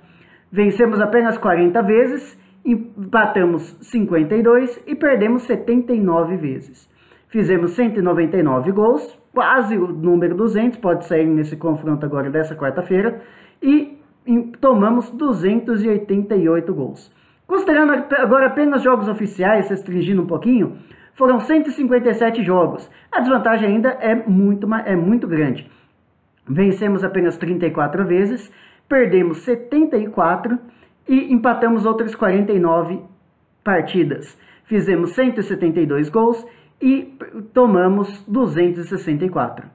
Vencemos 0.51 1.01
apenas 1.01 1.35
40 1.35 1.81
vezes, 1.81 2.39
empatamos 2.63 3.75
52 3.81 4.83
e 4.85 4.93
perdemos 4.93 5.43
79 5.43 6.37
vezes. 6.37 6.87
Fizemos 7.29 7.71
199 7.71 8.71
gols, 8.71 9.19
quase 9.31 9.77
o 9.77 9.87
número 9.87 10.35
200, 10.35 10.79
pode 10.79 11.05
sair 11.05 11.25
nesse 11.25 11.55
confronto 11.55 12.03
agora 12.03 12.29
dessa 12.29 12.55
quarta-feira, 12.55 13.21
e 13.61 13.99
tomamos 14.59 15.11
288 15.11 16.73
gols. 16.73 17.13
Considerando 17.45 17.93
agora 18.15 18.47
apenas 18.47 18.81
jogos 18.81 19.07
oficiais, 19.07 19.69
restringindo 19.69 20.23
um 20.23 20.27
pouquinho, 20.27 20.77
foram 21.13 21.39
157 21.39 22.43
jogos. 22.43 22.89
A 23.11 23.19
desvantagem 23.19 23.69
ainda 23.69 23.89
é 23.89 24.15
muito, 24.15 24.67
é 24.73 24.95
muito 24.95 25.27
grande. 25.27 25.69
Vencemos 26.47 27.03
apenas 27.03 27.37
34 27.37 28.05
vezes, 28.05 28.51
perdemos 28.87 29.39
74 29.39 30.57
e 31.07 31.31
empatamos 31.31 31.85
outras 31.85 32.15
49 32.15 33.01
partidas. 33.63 34.35
Fizemos 34.63 35.13
172 35.13 36.09
gols 36.09 36.45
e 36.81 37.17
tomamos 37.53 38.23
264. 38.27 39.67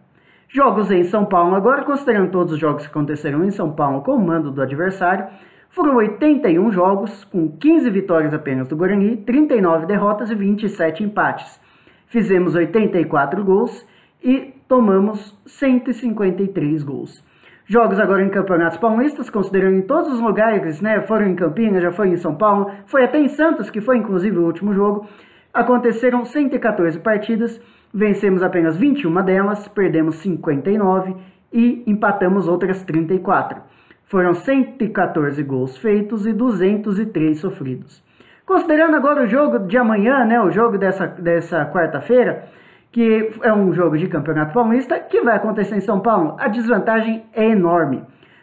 Jogos 0.49 0.91
em 0.91 1.05
São 1.05 1.25
Paulo, 1.25 1.55
agora 1.55 1.85
considerando 1.85 2.31
todos 2.31 2.53
os 2.53 2.59
jogos 2.59 2.85
que 2.85 2.91
aconteceram 2.91 3.45
em 3.45 3.51
São 3.51 3.73
Paulo 3.73 4.03
com 4.03 4.13
o 4.13 4.25
mando 4.25 4.51
do 4.51 4.63
adversário, 4.63 5.27
foram 5.69 5.97
81 5.97 6.71
jogos, 6.71 7.25
com 7.25 7.51
15 7.59 7.91
vitórias 7.91 8.33
apenas 8.33 8.69
do 8.69 8.77
Guarani, 8.77 9.17
39 9.17 9.87
derrotas 9.87 10.31
e 10.31 10.35
27 10.37 11.03
empates. 11.03 11.61
Fizemos 12.07 12.55
84 12.55 13.45
gols 13.45 13.85
e 14.23 14.55
tomamos 14.69 15.37
153 15.45 16.85
gols. 16.85 17.25
Jogos 17.67 17.99
agora 17.99 18.23
em 18.23 18.29
campeonatos 18.29 18.79
paulistas, 18.79 19.29
considerando 19.29 19.79
em 19.79 19.83
todos 19.83 20.13
os 20.13 20.21
lugares, 20.21 20.81
né? 20.81 21.01
Foram 21.01 21.27
em 21.27 21.35
Campinas, 21.35 21.83
já 21.83 21.91
foi 21.91 22.09
em 22.09 22.17
São 22.17 22.37
Paulo, 22.37 22.71
foi 22.87 23.03
até 23.03 23.19
em 23.19 23.29
Santos, 23.29 23.71
que 23.71 23.81
foi 23.81 23.97
inclusive 23.97 24.39
o 24.39 24.45
último 24.45 24.73
jogo. 24.73 25.09
Aconteceram 25.55 26.25
114 26.25 26.99
partidas, 26.99 27.61
vencemos 27.93 28.43
apenas 28.43 28.77
21 28.77 29.23
delas, 29.23 29.69
perdemos 29.69 30.17
59 30.17 31.15
e 31.53 31.85
empatamos 31.87 32.49
outras 32.49 32.83
34. 32.83 33.63
Foram 34.03 34.35
114 34.35 35.41
gols 35.45 35.79
feitos 35.79 36.27
e 36.27 36.33
203 36.33 37.39
sofridos. 37.39 38.03
Considerando 38.45 38.97
agora 38.97 39.23
o 39.23 39.29
jogo 39.29 39.61
de 39.61 39.79
amanhã, 39.79 40.25
né, 40.25 40.41
o 40.41 40.51
jogo 40.51 40.77
dessa, 40.77 41.07
dessa 41.07 41.65
quarta-feira, 41.67 42.47
que 42.91 43.31
é 43.43 43.53
um 43.53 43.73
jogo 43.73 43.97
de 43.97 44.09
Campeonato 44.09 44.53
Paulista, 44.53 44.99
que 44.99 45.21
vai 45.21 45.37
acontecer 45.37 45.77
em 45.77 45.81
São 45.81 46.01
Paulo, 46.01 46.35
a 46.41 46.49
desvantagem 46.49 47.25
é 47.33 47.45
enorme. 47.45 48.03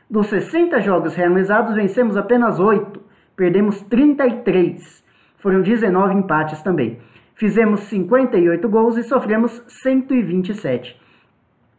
Dos 0.10 0.28
60 0.28 0.80
jogos 0.80 1.14
realizados, 1.14 1.76
vencemos 1.76 2.16
apenas 2.16 2.58
8, 2.58 3.02
perdemos 3.36 3.82
33. 3.82 5.11
Foram 5.42 5.62
19 5.62 6.14
empates 6.14 6.62
também. 6.62 7.00
Fizemos 7.36 7.82
58 7.82 8.70
gols 8.70 8.98
e 8.98 9.04
sofremos 9.04 9.64
127. 9.68 11.00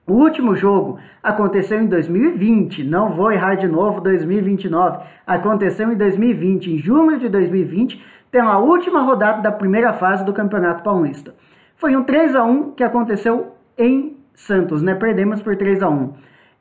O 0.04 0.14
último 0.14 0.56
jogo 0.56 0.98
aconteceu 1.22 1.80
em 1.80 1.86
2020, 1.86 2.82
não 2.82 3.10
vou 3.10 3.30
errar 3.30 3.54
de 3.54 3.68
novo 3.68 4.00
2029. 4.00 5.04
Aconteceu 5.24 5.92
em 5.92 5.96
2020, 5.96 6.72
em 6.72 6.78
junho 6.78 7.20
de 7.20 7.28
2020, 7.28 8.04
pela 8.28 8.58
última 8.58 9.02
rodada 9.02 9.40
da 9.40 9.52
primeira 9.52 9.92
fase 9.92 10.24
do 10.24 10.32
Campeonato 10.32 10.82
Paulista. 10.82 11.32
Foi 11.76 11.94
um 11.94 12.02
3 12.02 12.34
a 12.34 12.42
1 12.42 12.72
que 12.72 12.82
aconteceu 12.82 13.54
em 13.78 14.16
Santos, 14.34 14.82
né? 14.82 14.96
Perdemos 14.96 15.40
por 15.40 15.56
3 15.56 15.82
a 15.84 15.88
1. 15.88 16.14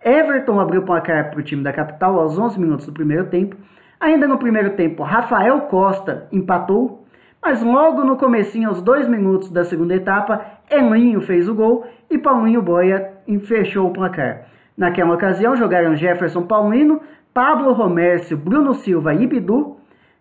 Everton 0.03 0.60
abriu 0.60 0.81
o 0.81 0.86
placar 0.86 1.31
para 1.31 1.39
o 1.39 1.43
time 1.43 1.63
da 1.63 1.74
capital 1.74 2.20
aos 2.20 2.38
11 2.38 2.60
minutos 2.60 2.86
do 2.86 2.93
primeiro 2.93 3.25
tempo. 3.25 3.55
Ainda 4.01 4.27
no 4.27 4.39
primeiro 4.39 4.72
tempo, 4.72 5.03
Rafael 5.03 5.62
Costa 5.62 6.27
empatou, 6.31 7.05
mas 7.39 7.62
logo 7.62 8.03
no 8.03 8.17
comecinho, 8.17 8.70
aos 8.70 8.81
dois 8.81 9.08
minutos 9.08 9.51
da 9.51 9.63
segunda 9.63 9.93
etapa, 9.93 10.43
Elinho 10.72 11.22
fez 11.22 11.48
o 11.48 11.53
gol 11.53 11.86
e 12.10 12.17
Paulinho 12.17 12.63
Boia 12.63 13.12
fechou 13.41 13.88
o 13.88 13.93
placar. 13.93 14.48
Naquela 14.75 15.13
ocasião 15.13 15.55
jogaram 15.55 15.96
Jefferson 15.96 16.41
Paulino, 16.41 17.00
Pablo 17.31 17.74
Romércio, 17.74 18.36
Bruno 18.36 18.74
Silva 18.74 19.13
e 19.13 19.27
Bidu. 19.27 19.77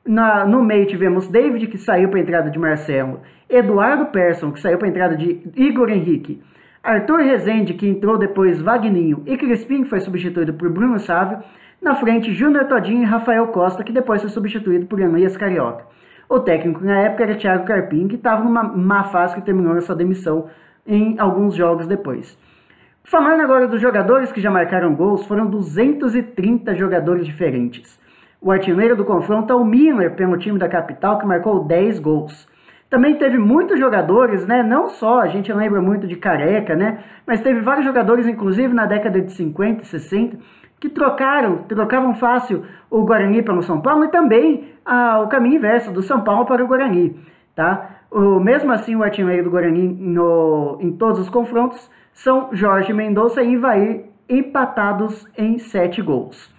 Na, 0.07 0.45
no 0.45 0.63
meio 0.63 0.87
tivemos 0.87 1.27
David, 1.29 1.67
que 1.67 1.79
saiu 1.79 2.11
para 2.11 2.19
a 2.19 2.23
entrada 2.23 2.51
de 2.51 2.59
Marcelo, 2.59 3.21
Eduardo 3.49 4.07
Persson, 4.07 4.53
que 4.53 4.61
saiu 4.61 4.77
para 4.77 4.89
a 4.89 4.91
entrada 4.91 5.17
de 5.17 5.41
Igor 5.57 5.89
Henrique, 5.89 6.43
Arthur 6.83 7.21
Rezende, 7.21 7.73
que 7.73 7.89
entrou 7.89 8.19
depois 8.19 8.61
Vagninho, 8.61 9.23
e 9.27 9.39
Crispim, 9.39 9.85
que 9.85 9.89
foi 9.89 10.01
substituído 10.01 10.53
por 10.53 10.69
Bruno 10.69 10.99
Sávio. 10.99 11.39
Na 11.81 11.95
frente, 11.95 12.35
Júnior 12.35 12.67
Todinho 12.67 13.03
e 13.03 13.07
Rafael 13.07 13.47
Costa, 13.49 13.83
que 13.83 13.91
depois 13.91 14.21
foi 14.21 14.31
substituído 14.31 14.85
por 14.85 15.01
Elias 15.01 15.35
Carioca. 15.35 15.87
O 16.29 16.39
técnico 16.39 16.85
na 16.85 17.01
época 17.01 17.23
era 17.23 17.35
Thiago 17.35 17.65
Carpim, 17.65 18.07
que 18.07 18.17
estava 18.17 18.45
numa 18.45 18.63
má 18.63 19.05
fase 19.05 19.35
que 19.35 19.41
terminou 19.41 19.75
essa 19.79 19.97
demissão 19.97 20.47
em 20.87 21.19
alguns 21.19 21.55
jogos 21.55 21.87
depois. 21.87 22.39
Falando 23.03 23.41
agora 23.41 23.67
dos 23.67 23.81
jogadores 23.81 24.31
que 24.31 24.43
já 24.43 24.51
marcaram 24.51 24.95
gols, 24.95 25.27
foram 25.27 25.47
230 25.47 26.75
jogadores 26.75 27.25
diferentes. 27.25 27.99
O 28.43 28.53
artilheiro 28.53 28.95
do 28.95 29.05
confronto 29.05 29.51
é 29.51 29.57
o 29.57 29.65
Miller, 29.65 30.15
pelo 30.15 30.37
time 30.37 30.59
da 30.59 30.69
capital, 30.69 31.19
que 31.19 31.27
marcou 31.27 31.65
10 31.65 31.99
gols. 31.99 32.47
Também 32.91 33.17
teve 33.17 33.39
muitos 33.39 33.79
jogadores, 33.79 34.47
né? 34.47 34.63
Não 34.63 34.89
só, 34.89 35.21
a 35.21 35.29
gente 35.29 35.51
lembra 35.51 35.81
muito 35.81 36.07
de 36.07 36.17
Careca, 36.17 36.77
né? 36.77 36.99
Mas 37.27 37.41
teve 37.41 37.61
vários 37.61 37.87
jogadores, 37.87 38.27
inclusive 38.27 38.75
na 38.75 38.85
década 38.85 39.21
de 39.21 39.33
50 39.33 39.83
e 39.83 39.87
60, 39.87 40.37
que 40.81 40.89
trocaram, 40.89 41.59
trocavam 41.69 42.15
fácil 42.15 42.65
o 42.91 43.05
Guarani 43.05 43.43
para 43.43 43.55
o 43.55 43.63
São 43.63 43.81
Paulo 43.81 44.07
e 44.07 44.09
também 44.09 44.73
ah, 44.85 45.21
o 45.21 45.29
caminho 45.29 45.57
inverso, 45.57 45.93
do 45.93 46.03
São 46.03 46.23
Paulo 46.23 46.47
para 46.47 46.65
o 46.65 46.67
Guarani. 46.67 47.21
Tá? 47.55 48.01
O, 48.11 48.41
mesmo 48.41 48.73
assim, 48.73 48.97
o 48.97 49.03
artilheiro 49.03 49.45
do 49.45 49.51
Guarani 49.51 49.87
no, 49.87 50.79
em 50.81 50.91
todos 50.93 51.21
os 51.21 51.29
confrontos 51.29 51.91
são 52.15 52.49
Jorge 52.53 52.93
Mendonça 52.93 53.43
e 53.43 53.53
Ivair 53.53 54.07
empatados 54.29 55.29
em 55.37 55.59
sete 55.59 56.01
gols. 56.01 56.53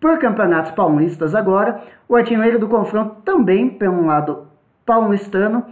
Por 0.00 0.18
campeonatos 0.18 0.70
paulistas 0.72 1.34
agora, 1.34 1.82
o 2.08 2.16
artilheiro 2.16 2.58
do 2.58 2.68
confronto 2.68 3.22
também, 3.22 3.68
pelo 3.68 4.06
lado 4.06 4.46
paulistano, 4.86 5.64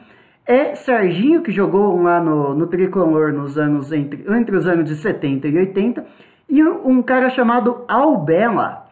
é 0.44 0.74
Serginho, 0.74 1.42
que 1.42 1.50
jogou 1.50 2.00
lá 2.02 2.20
no, 2.20 2.54
no 2.54 2.66
Tricolor 2.66 3.32
nos 3.32 3.56
anos 3.56 3.92
entre, 3.92 4.24
entre 4.28 4.56
os 4.56 4.66
anos 4.66 4.84
de 4.84 4.96
70 4.96 5.48
e 5.48 5.58
80, 5.58 6.04
e 6.48 6.62
um 6.62 7.02
cara 7.02 7.30
chamado 7.30 7.84
Albela, 7.88 8.86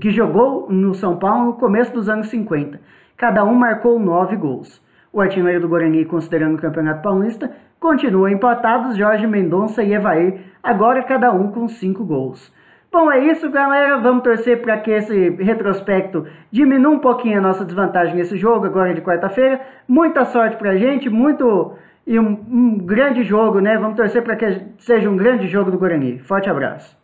que 0.00 0.10
jogou 0.10 0.70
no 0.70 0.94
São 0.94 1.16
Paulo 1.16 1.46
no 1.46 1.52
começo 1.54 1.92
dos 1.92 2.08
anos 2.08 2.28
50. 2.28 2.80
Cada 3.16 3.44
um 3.44 3.54
marcou 3.54 3.98
nove 3.98 4.36
gols. 4.36 4.82
O 5.12 5.20
artilheiro 5.20 5.60
do 5.60 5.68
Guarani, 5.68 6.04
considerando 6.04 6.54
o 6.54 6.60
Campeonato 6.60 7.02
Paulista, 7.02 7.50
continua 7.78 8.30
empatados 8.30 8.96
Jorge 8.96 9.26
Mendonça 9.26 9.82
e 9.82 9.92
Evair, 9.92 10.40
agora 10.62 11.02
cada 11.02 11.32
um 11.32 11.50
com 11.50 11.68
cinco 11.68 12.04
gols. 12.04 12.52
Bom, 12.92 13.10
é 13.10 13.20
isso, 13.20 13.48
galera. 13.50 13.98
Vamos 13.98 14.24
torcer 14.24 14.60
para 14.62 14.76
que 14.78 14.90
esse 14.90 15.30
retrospecto 15.30 16.26
diminua 16.50 16.92
um 16.92 16.98
pouquinho 16.98 17.38
a 17.38 17.40
nossa 17.40 17.64
desvantagem 17.64 18.16
nesse 18.16 18.36
jogo, 18.36 18.66
agora 18.66 18.92
de 18.92 19.00
quarta-feira. 19.00 19.60
Muita 19.86 20.24
sorte 20.24 20.56
pra 20.56 20.76
gente, 20.76 21.08
muito. 21.08 21.74
E 22.06 22.18
um, 22.18 22.32
um 22.48 22.78
grande 22.78 23.22
jogo, 23.22 23.60
né? 23.60 23.78
Vamos 23.78 23.96
torcer 23.96 24.22
para 24.22 24.36
que 24.36 24.66
seja 24.78 25.08
um 25.08 25.16
grande 25.16 25.46
jogo 25.48 25.70
do 25.70 25.78
Guarani. 25.78 26.18
Forte 26.18 26.48
abraço. 26.48 26.96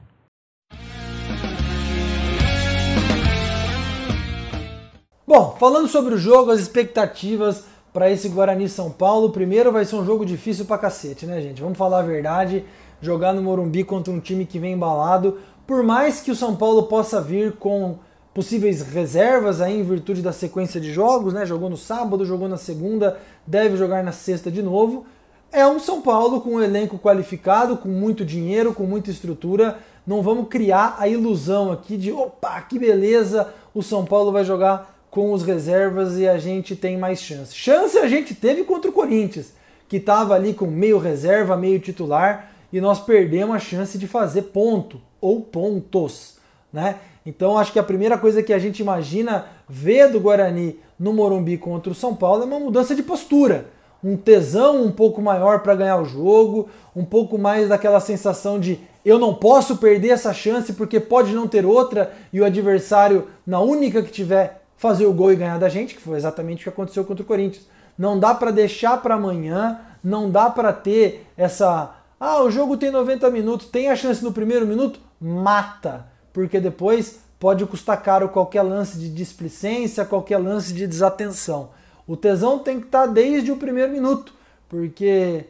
Bom, 5.27 5.57
falando 5.59 5.89
sobre 5.89 6.15
o 6.15 6.19
jogo, 6.19 6.51
as 6.51 6.61
expectativas 6.61 7.67
para 7.93 8.11
esse 8.11 8.29
Guarani 8.29 8.69
São 8.69 8.91
Paulo, 8.91 9.31
primeiro 9.31 9.73
vai 9.73 9.85
ser 9.85 9.97
um 9.97 10.05
jogo 10.05 10.25
difícil 10.25 10.65
pra 10.65 10.79
cacete, 10.79 11.27
né, 11.27 11.41
gente? 11.41 11.63
Vamos 11.63 11.79
falar 11.79 12.01
a 12.01 12.03
verdade. 12.03 12.65
Jogar 13.01 13.35
no 13.35 13.43
Morumbi 13.43 13.85
contra 13.85 14.13
um 14.13 14.21
time 14.21 14.47
que 14.47 14.59
vem 14.59 14.73
embalado 14.73 15.39
por 15.67 15.83
mais 15.83 16.21
que 16.21 16.31
o 16.31 16.37
São 16.37 16.55
Paulo 16.55 16.85
possa 16.85 17.21
vir 17.21 17.53
com 17.53 17.99
possíveis 18.37 18.83
reservas 18.83 19.63
aí 19.63 19.81
em 19.81 19.83
virtude 19.83 20.21
da 20.21 20.31
sequência 20.31 20.79
de 20.79 20.93
jogos, 20.93 21.33
né? 21.33 21.47
Jogou 21.47 21.71
no 21.71 21.77
sábado, 21.79 22.23
jogou 22.23 22.47
na 22.47 22.59
segunda, 22.59 23.19
deve 23.47 23.79
jogar 23.79 24.05
na 24.05 24.13
sexta 24.13 24.51
de 24.51 24.63
novo. 24.63 25.07
É 25.51 25.67
um 25.67 25.79
São 25.79 26.03
Paulo 26.03 26.43
com 26.43 26.51
um 26.51 26.61
elenco 26.61 26.99
qualificado, 26.99 27.79
com 27.79 27.89
muito 27.89 28.27
dinheiro, 28.27 28.75
com 28.75 28.83
muita 28.83 29.11
estrutura. 29.11 29.79
Não 30.07 30.21
vamos 30.21 30.49
criar 30.51 30.97
a 30.99 31.09
ilusão 31.09 31.73
aqui 31.73 31.97
de 31.97 32.13
opa, 32.13 32.61
que 32.61 32.79
beleza, 32.79 33.49
o 33.73 33.83
São 33.83 34.05
Paulo 34.05 34.31
vai 34.31 34.45
jogar 34.45 34.95
com 35.11 35.33
os 35.33 35.43
reservas 35.43 36.19
e 36.19 36.29
a 36.29 36.37
gente 36.37 36.77
tem 36.77 36.99
mais 36.99 37.23
chance. 37.23 37.55
Chance 37.55 37.97
a 37.97 38.07
gente 38.07 38.35
teve 38.35 38.65
contra 38.65 38.91
o 38.91 38.93
Corinthians, 38.93 39.55
que 39.89 39.97
estava 39.97 40.35
ali 40.35 40.53
com 40.53 40.67
meio 40.67 40.99
reserva, 40.99 41.57
meio 41.57 41.81
titular, 41.81 42.53
e 42.71 42.83
nós 42.83 43.01
perdemos 43.01 43.57
a 43.57 43.59
chance 43.59 43.97
de 43.97 44.07
fazer 44.07 44.43
ponto 44.43 45.01
ou 45.23 45.41
pontos, 45.41 46.37
né? 46.71 46.97
Então 47.27 47.59
acho 47.59 47.73
que 47.73 47.79
a 47.79 47.83
primeira 47.83 48.17
coisa 48.17 48.43
que 48.43 48.53
a 48.53 48.59
gente 48.59 48.79
imagina 48.81 49.47
ver 49.69 50.11
do 50.11 50.21
Guarani 50.21 50.79
no 50.99 51.13
Morumbi 51.13 51.59
contra 51.59 51.91
o 51.91 51.95
São 51.95 52.15
Paulo 52.15 52.45
é 52.45 52.47
uma 52.47 52.61
mudança 52.61 52.95
de 52.95 53.03
postura, 53.03 53.67
um 54.03 54.17
tesão 54.17 54.85
um 54.85 54.93
pouco 54.93 55.21
maior 55.21 55.61
para 55.61 55.75
ganhar 55.75 56.01
o 56.01 56.05
jogo, 56.05 56.69
um 56.95 57.05
pouco 57.05 57.37
mais 57.37 57.69
daquela 57.69 57.99
sensação 57.99 58.61
de 58.61 58.79
eu 59.05 59.19
não 59.19 59.35
posso 59.35 59.77
perder 59.77 60.11
essa 60.11 60.33
chance 60.33 60.73
porque 60.73 61.01
pode 61.01 61.33
não 61.35 61.49
ter 61.49 61.67
outra 61.67 62.13
e 62.33 62.41
o 62.41 62.45
adversário 62.45 63.27
na 63.47 63.61
única 63.61 64.03
que 64.03 64.11
tiver 64.11 64.63
fazer 64.77 65.07
o 65.07 65.13
gol 65.13 65.33
e 65.33 65.37
ganhar 65.37 65.59
da 65.59 65.69
gente, 65.69 65.95
que 65.95 66.01
foi 66.01 66.17
exatamente 66.17 66.61
o 66.61 66.63
que 66.65 66.69
aconteceu 66.69 67.05
contra 67.05 67.23
o 67.23 67.27
Corinthians. 67.27 67.67
Não 67.99 68.19
dá 68.19 68.35
para 68.35 68.51
deixar 68.51 69.01
para 69.01 69.15
amanhã, 69.15 69.81
não 70.05 70.31
dá 70.31 70.51
para 70.51 70.73
ter 70.73 71.27
essa 71.37 71.95
ah, 72.19 72.43
o 72.43 72.51
jogo 72.51 72.79
tem 72.79 72.91
90 72.91 73.31
minutos, 73.31 73.67
tem 73.67 73.91
a 73.91 73.97
chance 73.97 74.25
no 74.25 74.33
primeiro 74.33 74.67
minuto? 74.67 74.99
Mata, 75.21 76.07
porque 76.37 76.61
depois 76.61 77.21
pode 77.41 77.65
custar 77.65 78.03
caro 78.03 78.29
qualquer 78.29 78.61
lance 78.61 78.99
de 78.99 79.09
displicência, 79.09 80.05
qualquer 80.05 80.37
lance 80.37 80.71
de 80.71 80.87
desatenção. 80.87 81.71
O 82.07 82.15
tesão 82.15 82.59
tem 82.59 82.79
que 82.79 82.85
estar 82.85 83.07
desde 83.07 83.51
o 83.51 83.57
primeiro 83.57 83.91
minuto, 83.91 84.35
porque 84.69 85.47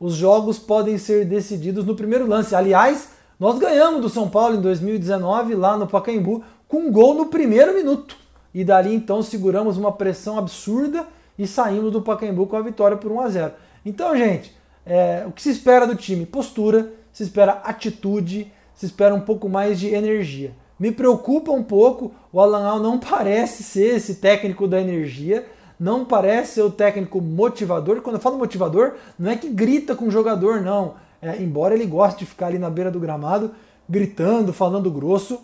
os 0.00 0.14
jogos 0.14 0.58
podem 0.58 0.96
ser 0.96 1.26
decididos 1.26 1.84
no 1.84 1.94
primeiro 1.94 2.26
lance. 2.26 2.54
Aliás, 2.54 3.10
nós 3.38 3.58
ganhamos 3.58 4.00
do 4.00 4.08
São 4.08 4.30
Paulo 4.30 4.56
em 4.56 4.62
2019 4.62 5.54
lá 5.56 5.76
no 5.76 5.86
Pacaembu 5.86 6.42
com 6.66 6.86
um 6.86 6.90
gol 6.90 7.12
no 7.12 7.26
primeiro 7.26 7.74
minuto. 7.74 8.16
E 8.54 8.64
dali 8.64 8.94
então 8.94 9.22
seguramos 9.22 9.76
uma 9.76 9.92
pressão 9.92 10.38
absurda 10.38 11.06
e 11.38 11.46
saímos 11.46 11.92
do 11.92 12.00
Pacaembu 12.00 12.46
com 12.46 12.56
a 12.56 12.62
vitória 12.62 12.96
por 12.96 13.12
1 13.12 13.20
a 13.20 13.28
0. 13.28 13.52
Então, 13.84 14.16
gente, 14.16 14.56
é, 14.86 15.22
o 15.26 15.32
que 15.32 15.42
se 15.42 15.50
espera 15.50 15.86
do 15.86 15.96
time? 15.96 16.24
Postura, 16.24 16.94
se 17.12 17.24
espera 17.24 17.60
atitude, 17.62 18.50
se 18.80 18.86
espera 18.86 19.14
um 19.14 19.20
pouco 19.20 19.46
mais 19.46 19.78
de 19.78 19.88
energia. 19.88 20.54
Me 20.78 20.90
preocupa 20.90 21.52
um 21.52 21.62
pouco, 21.62 22.14
o 22.32 22.40
Alan 22.40 22.66
Al 22.66 22.80
não 22.80 22.98
parece 22.98 23.62
ser 23.62 23.96
esse 23.96 24.14
técnico 24.14 24.66
da 24.66 24.80
energia, 24.80 25.46
não 25.78 26.02
parece 26.02 26.54
ser 26.54 26.62
o 26.62 26.70
técnico 26.70 27.20
motivador. 27.20 28.00
Quando 28.00 28.16
eu 28.16 28.22
falo 28.22 28.38
motivador, 28.38 28.94
não 29.18 29.30
é 29.30 29.36
que 29.36 29.50
grita 29.50 29.94
com 29.94 30.06
o 30.06 30.10
jogador, 30.10 30.62
não. 30.62 30.94
É, 31.20 31.36
embora 31.42 31.74
ele 31.74 31.84
goste 31.84 32.20
de 32.20 32.24
ficar 32.24 32.46
ali 32.46 32.58
na 32.58 32.70
beira 32.70 32.90
do 32.90 32.98
gramado, 32.98 33.50
gritando, 33.86 34.50
falando 34.50 34.90
grosso, 34.90 35.42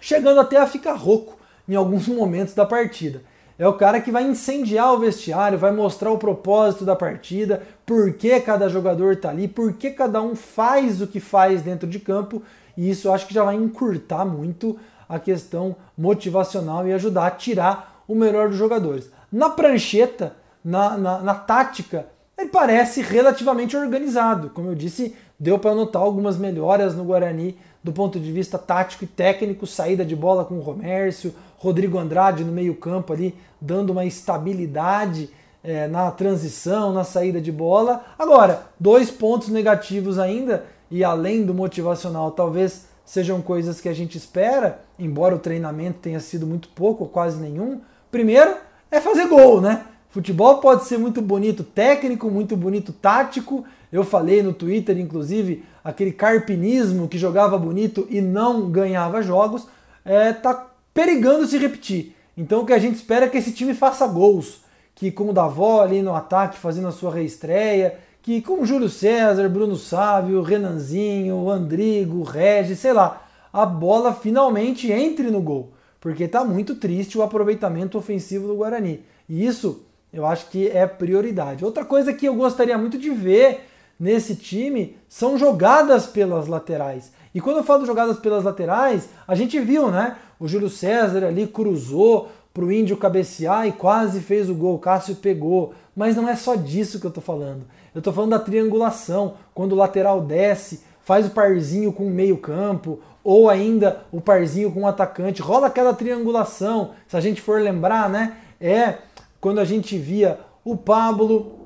chegando 0.00 0.40
até 0.40 0.56
a 0.56 0.66
ficar 0.66 0.94
rouco 0.94 1.36
em 1.68 1.76
alguns 1.76 2.08
momentos 2.10 2.54
da 2.54 2.66
partida. 2.66 3.22
É 3.62 3.68
o 3.68 3.74
cara 3.74 4.00
que 4.00 4.10
vai 4.10 4.24
incendiar 4.24 4.92
o 4.92 4.98
vestiário, 4.98 5.56
vai 5.56 5.70
mostrar 5.70 6.10
o 6.10 6.18
propósito 6.18 6.84
da 6.84 6.96
partida, 6.96 7.62
por 7.86 8.12
que 8.14 8.40
cada 8.40 8.68
jogador 8.68 9.12
está 9.12 9.30
ali, 9.30 9.46
por 9.46 9.74
que 9.74 9.92
cada 9.92 10.20
um 10.20 10.34
faz 10.34 11.00
o 11.00 11.06
que 11.06 11.20
faz 11.20 11.62
dentro 11.62 11.88
de 11.88 12.00
campo, 12.00 12.42
e 12.76 12.90
isso 12.90 13.06
eu 13.06 13.14
acho 13.14 13.24
que 13.24 13.32
já 13.32 13.44
vai 13.44 13.54
encurtar 13.54 14.24
muito 14.24 14.76
a 15.08 15.16
questão 15.16 15.76
motivacional 15.96 16.88
e 16.88 16.92
ajudar 16.92 17.28
a 17.28 17.30
tirar 17.30 18.02
o 18.08 18.16
melhor 18.16 18.48
dos 18.48 18.58
jogadores. 18.58 19.08
Na 19.30 19.48
prancheta, 19.48 20.34
na, 20.64 20.98
na, 20.98 21.18
na 21.20 21.34
tática, 21.36 22.06
ele 22.36 22.48
parece 22.48 23.00
relativamente 23.00 23.76
organizado. 23.76 24.50
Como 24.50 24.70
eu 24.70 24.74
disse, 24.74 25.14
deu 25.38 25.56
para 25.56 25.72
notar 25.72 26.02
algumas 26.02 26.36
melhoras 26.36 26.96
no 26.96 27.04
Guarani 27.04 27.56
do 27.82 27.92
ponto 27.92 28.20
de 28.20 28.30
vista 28.30 28.58
tático 28.58 29.04
e 29.04 29.06
técnico, 29.06 29.66
saída 29.66 30.04
de 30.04 30.14
bola 30.14 30.44
com 30.44 30.54
o 30.54 30.60
Romércio, 30.60 31.34
Rodrigo 31.58 31.98
Andrade 31.98 32.44
no 32.44 32.52
meio-campo 32.52 33.12
ali, 33.12 33.34
dando 33.60 33.90
uma 33.90 34.04
estabilidade 34.04 35.30
é, 35.62 35.86
na 35.86 36.10
transição, 36.10 36.92
na 36.92 37.04
saída 37.04 37.40
de 37.40 37.52
bola. 37.52 38.04
Agora, 38.18 38.66
dois 38.78 39.10
pontos 39.10 39.48
negativos 39.48 40.18
ainda, 40.18 40.64
e 40.90 41.02
além 41.02 41.44
do 41.44 41.54
motivacional, 41.54 42.30
talvez 42.32 42.86
sejam 43.04 43.40
coisas 43.40 43.80
que 43.80 43.88
a 43.88 43.94
gente 43.94 44.16
espera, 44.16 44.80
embora 44.98 45.34
o 45.34 45.38
treinamento 45.38 45.98
tenha 46.00 46.20
sido 46.20 46.46
muito 46.46 46.68
pouco 46.68 47.04
ou 47.04 47.10
quase 47.10 47.40
nenhum. 47.40 47.80
Primeiro 48.10 48.56
é 48.90 49.00
fazer 49.00 49.26
gol, 49.26 49.60
né? 49.60 49.86
Futebol 50.10 50.58
pode 50.58 50.84
ser 50.84 50.98
muito 50.98 51.22
bonito 51.22 51.64
técnico, 51.64 52.30
muito 52.30 52.54
bonito 52.56 52.92
tático. 52.92 53.64
Eu 53.92 54.02
falei 54.02 54.42
no 54.42 54.54
Twitter, 54.54 54.98
inclusive, 54.98 55.64
aquele 55.84 56.12
carpinismo 56.12 57.06
que 57.06 57.18
jogava 57.18 57.58
bonito 57.58 58.06
e 58.08 58.22
não 58.22 58.70
ganhava 58.70 59.22
jogos, 59.22 59.66
é, 60.02 60.32
tá 60.32 60.70
perigando 60.94 61.46
se 61.46 61.58
repetir. 61.58 62.16
Então 62.36 62.62
o 62.62 62.66
que 62.66 62.72
a 62.72 62.78
gente 62.78 62.96
espera 62.96 63.26
é 63.26 63.28
que 63.28 63.36
esse 63.36 63.52
time 63.52 63.74
faça 63.74 64.06
gols, 64.06 64.62
que 64.94 65.10
com 65.10 65.28
o 65.28 65.32
Davó 65.32 65.82
ali 65.82 66.00
no 66.00 66.14
ataque 66.14 66.58
fazendo 66.58 66.88
a 66.88 66.92
sua 66.92 67.12
reestreia, 67.12 67.98
que 68.22 68.40
com 68.40 68.62
o 68.62 68.66
Júlio 68.66 68.88
César, 68.88 69.48
Bruno 69.48 69.76
Sávio, 69.76 70.40
Renanzinho, 70.42 71.50
Andrigo, 71.50 72.22
Regis, 72.22 72.78
sei 72.78 72.94
lá, 72.94 73.26
a 73.52 73.66
bola 73.66 74.14
finalmente 74.14 74.90
entre 74.90 75.30
no 75.30 75.42
gol, 75.42 75.72
porque 76.00 76.26
tá 76.26 76.42
muito 76.44 76.76
triste 76.76 77.18
o 77.18 77.22
aproveitamento 77.22 77.98
ofensivo 77.98 78.48
do 78.48 78.56
Guarani. 78.56 79.02
E 79.28 79.44
isso 79.44 79.84
eu 80.12 80.24
acho 80.24 80.48
que 80.48 80.68
é 80.68 80.86
prioridade. 80.86 81.64
Outra 81.64 81.84
coisa 81.84 82.12
que 82.12 82.26
eu 82.26 82.34
gostaria 82.34 82.78
muito 82.78 82.96
de 82.96 83.10
ver 83.10 83.68
nesse 84.02 84.34
time 84.34 84.96
são 85.08 85.38
jogadas 85.38 86.06
pelas 86.06 86.48
laterais. 86.48 87.12
E 87.32 87.40
quando 87.40 87.58
eu 87.58 87.62
falo 87.62 87.86
jogadas 87.86 88.18
pelas 88.18 88.42
laterais, 88.42 89.08
a 89.28 89.36
gente 89.36 89.60
viu, 89.60 89.92
né? 89.92 90.16
O 90.40 90.48
Júlio 90.48 90.68
César 90.68 91.24
ali 91.24 91.46
cruzou 91.46 92.28
para 92.52 92.64
o 92.64 92.72
Índio 92.72 92.96
cabecear 92.96 93.64
e 93.68 93.70
quase 93.70 94.20
fez 94.20 94.50
o 94.50 94.56
gol. 94.56 94.74
O 94.74 94.78
Cássio 94.80 95.14
pegou. 95.14 95.72
Mas 95.94 96.16
não 96.16 96.28
é 96.28 96.34
só 96.34 96.56
disso 96.56 96.98
que 96.98 97.06
eu 97.06 97.10
estou 97.10 97.22
falando. 97.22 97.64
Eu 97.94 98.00
estou 98.00 98.12
falando 98.12 98.30
da 98.30 98.40
triangulação. 98.40 99.34
Quando 99.54 99.72
o 99.72 99.76
lateral 99.76 100.20
desce, 100.20 100.82
faz 101.02 101.28
o 101.28 101.30
parzinho 101.30 101.92
com 101.92 102.08
o 102.08 102.10
meio-campo, 102.10 102.98
ou 103.22 103.48
ainda 103.48 104.02
o 104.10 104.20
parzinho 104.20 104.72
com 104.72 104.82
o 104.82 104.86
atacante. 104.88 105.40
Rola 105.40 105.68
aquela 105.68 105.94
triangulação. 105.94 106.90
Se 107.06 107.16
a 107.16 107.20
gente 107.20 107.40
for 107.40 107.60
lembrar, 107.60 108.10
né? 108.10 108.36
É 108.60 108.98
quando 109.40 109.60
a 109.60 109.64
gente 109.64 109.96
via 109.96 110.40
o 110.64 110.76
Pablo, 110.76 111.61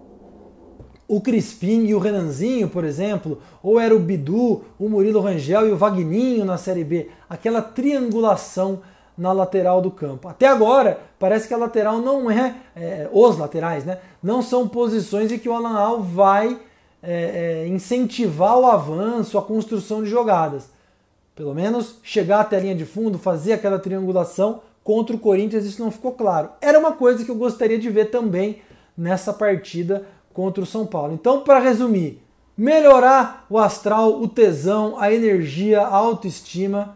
o 1.09 1.21
Crispim 1.21 1.87
e 1.87 1.95
o 1.95 1.99
Renanzinho, 1.99 2.69
por 2.69 2.85
exemplo, 2.85 3.41
ou 3.63 3.79
era 3.79 3.95
o 3.95 3.99
Bidu, 3.99 4.65
o 4.79 4.89
Murilo 4.89 5.21
Rangel 5.21 5.69
e 5.69 5.71
o 5.71 5.77
Vagninho 5.77 6.45
na 6.45 6.59
Série 6.59 6.85
B, 6.85 7.09
aquela 7.29 7.63
triangulação 7.63 8.81
na 9.17 9.33
lateral 9.33 9.81
do 9.81 9.91
campo. 9.91 10.29
Até 10.29 10.47
agora, 10.47 11.01
parece 11.19 11.49
que 11.49 11.55
a 11.55 11.57
lateral 11.57 12.01
não 12.01 12.31
é, 12.31 12.55
é 12.75 13.09
os 13.13 13.39
laterais, 13.39 13.85
né? 13.85 13.99
Não 14.23 14.43
são 14.43 14.69
posições 14.69 15.33
em 15.33 15.39
que 15.39 15.49
o 15.49 15.55
Alan 15.55 15.79
Al 15.79 16.03
vai 16.03 16.59
é, 17.03 17.65
é, 17.65 17.69
incentivar 17.69 18.59
o 18.59 18.67
avanço, 18.67 19.39
a 19.39 19.43
construção 19.43 20.03
de 20.03 20.11
jogadas. 20.11 20.69
Pelo 21.35 21.55
menos 21.55 21.99
chegar 22.03 22.41
até 22.41 22.57
a 22.57 22.61
linha 22.61 22.75
de 22.75 22.85
fundo, 22.85 23.19
fazer 23.19 23.53
aquela 23.53 23.79
triangulação 23.79 24.61
contra 24.83 25.17
o 25.17 25.19
Corinthians, 25.19 25.65
isso 25.65 25.83
não 25.83 25.91
ficou 25.91 26.13
claro. 26.13 26.51
Era 26.61 26.79
uma 26.79 26.93
coisa 26.93 27.25
que 27.25 27.31
eu 27.31 27.37
gostaria 27.37 27.79
de 27.79 27.89
ver 27.89 28.07
também 28.07 28.63
nessa 28.97 29.33
partida 29.33 30.07
contra 30.37 30.63
o 30.63 30.67
São 30.67 30.85
Paulo. 30.85 31.15
Então, 31.15 31.41
para 31.41 31.59
resumir, 31.59 32.23
melhorar 32.55 33.47
o 33.49 33.59
astral, 33.59 34.21
o 34.21 34.29
tesão, 34.29 35.01
a 35.01 35.11
energia, 35.11 35.81
a 35.81 35.97
autoestima, 35.97 36.95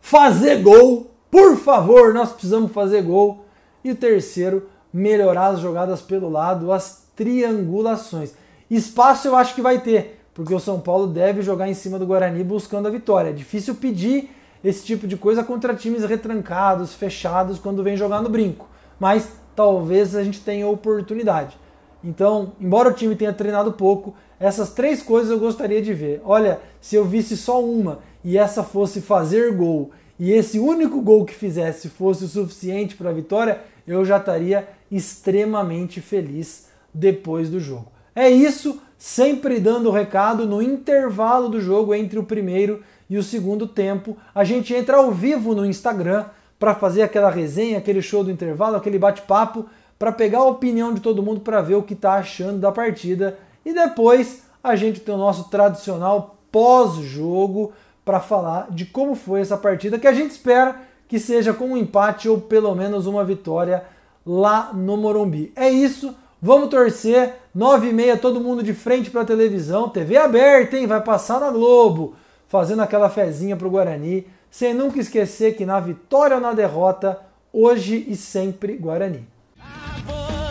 fazer 0.00 0.62
gol, 0.62 1.10
por 1.28 1.56
favor, 1.56 2.14
nós 2.14 2.30
precisamos 2.30 2.70
fazer 2.70 3.02
gol. 3.02 3.44
E 3.82 3.90
o 3.90 3.96
terceiro, 3.96 4.68
melhorar 4.92 5.48
as 5.48 5.58
jogadas 5.58 6.00
pelo 6.00 6.28
lado, 6.28 6.70
as 6.70 7.08
triangulações. 7.16 8.34
Espaço 8.70 9.26
eu 9.26 9.34
acho 9.34 9.56
que 9.56 9.60
vai 9.60 9.80
ter, 9.80 10.20
porque 10.32 10.54
o 10.54 10.60
São 10.60 10.78
Paulo 10.78 11.08
deve 11.08 11.42
jogar 11.42 11.68
em 11.68 11.74
cima 11.74 11.98
do 11.98 12.06
Guarani 12.06 12.44
buscando 12.44 12.86
a 12.86 12.90
vitória. 12.90 13.30
É 13.30 13.32
difícil 13.32 13.74
pedir 13.74 14.30
esse 14.62 14.84
tipo 14.84 15.08
de 15.08 15.16
coisa 15.16 15.42
contra 15.42 15.74
times 15.74 16.04
retrancados, 16.04 16.94
fechados, 16.94 17.58
quando 17.58 17.82
vem 17.82 17.96
jogar 17.96 18.22
no 18.22 18.28
brinco. 18.28 18.68
Mas 19.00 19.28
talvez 19.56 20.14
a 20.14 20.22
gente 20.22 20.38
tenha 20.40 20.68
oportunidade. 20.68 21.58
Então, 22.02 22.52
embora 22.60 22.88
o 22.88 22.92
time 22.92 23.14
tenha 23.14 23.32
treinado 23.32 23.72
pouco, 23.72 24.14
essas 24.38 24.70
três 24.70 25.02
coisas 25.02 25.30
eu 25.30 25.38
gostaria 25.38 25.82
de 25.82 25.92
ver. 25.92 26.22
Olha, 26.24 26.60
se 26.80 26.96
eu 26.96 27.04
visse 27.04 27.36
só 27.36 27.62
uma 27.62 28.00
e 28.24 28.38
essa 28.38 28.62
fosse 28.62 29.00
fazer 29.00 29.52
gol, 29.52 29.90
e 30.18 30.32
esse 30.32 30.58
único 30.58 31.00
gol 31.00 31.24
que 31.24 31.34
fizesse 31.34 31.88
fosse 31.88 32.24
o 32.24 32.28
suficiente 32.28 32.94
para 32.94 33.10
a 33.10 33.12
vitória, 33.12 33.60
eu 33.86 34.04
já 34.04 34.18
estaria 34.18 34.68
extremamente 34.90 36.00
feliz 36.00 36.68
depois 36.92 37.48
do 37.48 37.60
jogo. 37.60 37.90
É 38.14 38.28
isso, 38.28 38.80
sempre 38.98 39.58
dando 39.58 39.88
o 39.88 39.92
recado 39.92 40.46
no 40.46 40.60
intervalo 40.60 41.48
do 41.48 41.60
jogo 41.60 41.94
entre 41.94 42.18
o 42.18 42.24
primeiro 42.24 42.82
e 43.08 43.16
o 43.16 43.22
segundo 43.22 43.66
tempo. 43.66 44.16
A 44.34 44.44
gente 44.44 44.74
entra 44.74 44.98
ao 44.98 45.10
vivo 45.10 45.54
no 45.54 45.64
Instagram 45.64 46.26
para 46.58 46.74
fazer 46.74 47.00
aquela 47.00 47.30
resenha, 47.30 47.78
aquele 47.78 48.02
show 48.02 48.22
do 48.22 48.30
intervalo, 48.30 48.76
aquele 48.76 48.98
bate-papo, 48.98 49.64
para 50.00 50.12
pegar 50.12 50.38
a 50.38 50.46
opinião 50.46 50.94
de 50.94 51.00
todo 51.02 51.22
mundo 51.22 51.42
para 51.42 51.60
ver 51.60 51.74
o 51.74 51.82
que 51.82 51.92
está 51.92 52.14
achando 52.14 52.58
da 52.58 52.72
partida. 52.72 53.38
E 53.66 53.74
depois 53.74 54.44
a 54.64 54.74
gente 54.74 54.98
tem 54.98 55.14
o 55.14 55.18
nosso 55.18 55.50
tradicional 55.50 56.38
pós-jogo 56.50 57.74
para 58.02 58.18
falar 58.18 58.68
de 58.70 58.86
como 58.86 59.14
foi 59.14 59.42
essa 59.42 59.58
partida, 59.58 59.98
que 59.98 60.08
a 60.08 60.14
gente 60.14 60.30
espera 60.30 60.80
que 61.06 61.18
seja 61.18 61.52
com 61.52 61.66
um 61.66 61.76
empate 61.76 62.30
ou 62.30 62.40
pelo 62.40 62.74
menos 62.74 63.06
uma 63.06 63.22
vitória 63.22 63.84
lá 64.24 64.72
no 64.72 64.96
Morumbi. 64.96 65.52
É 65.54 65.68
isso, 65.68 66.16
vamos 66.40 66.70
torcer. 66.70 67.34
9 67.54 67.90
e 67.90 67.92
meia, 67.92 68.16
todo 68.16 68.40
mundo 68.40 68.62
de 68.62 68.72
frente 68.72 69.10
para 69.10 69.20
a 69.20 69.26
televisão, 69.26 69.90
TV 69.90 70.16
aberta, 70.16 70.78
hein? 70.78 70.86
Vai 70.86 71.02
passar 71.02 71.40
na 71.40 71.50
Globo, 71.50 72.14
fazendo 72.48 72.80
aquela 72.80 73.10
fezinha 73.10 73.54
pro 73.54 73.68
Guarani, 73.68 74.26
sem 74.50 74.72
nunca 74.72 74.98
esquecer 74.98 75.56
que 75.56 75.66
na 75.66 75.78
vitória 75.78 76.36
ou 76.36 76.40
na 76.40 76.54
derrota, 76.54 77.20
hoje 77.52 78.06
e 78.08 78.16
sempre 78.16 78.78
Guarani. 78.78 79.28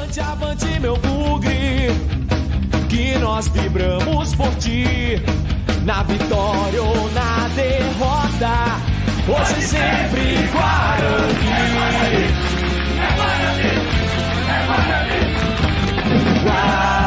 Avante, 0.10 0.22
avante, 0.22 0.80
meu 0.80 0.98
bugre, 0.98 1.92
que 2.90 3.16
nós 3.20 3.48
vibramos 3.50 4.34
por 4.34 4.50
ti, 4.56 5.22
na 5.86 6.02
vitória 6.02 6.82
ou 6.82 7.12
na 7.12 7.48
derrota, 7.50 8.82
hoje 9.28 9.60
e 9.60 9.64
sempre 9.68 10.50
Guarani. 10.52 11.52
É 12.98 13.14
Guarani, 13.16 13.68
é 13.68 13.68
Guarani, 13.68 13.70
é 14.48 14.66
Guarani. 14.66 15.20
Guarani. 16.44 16.99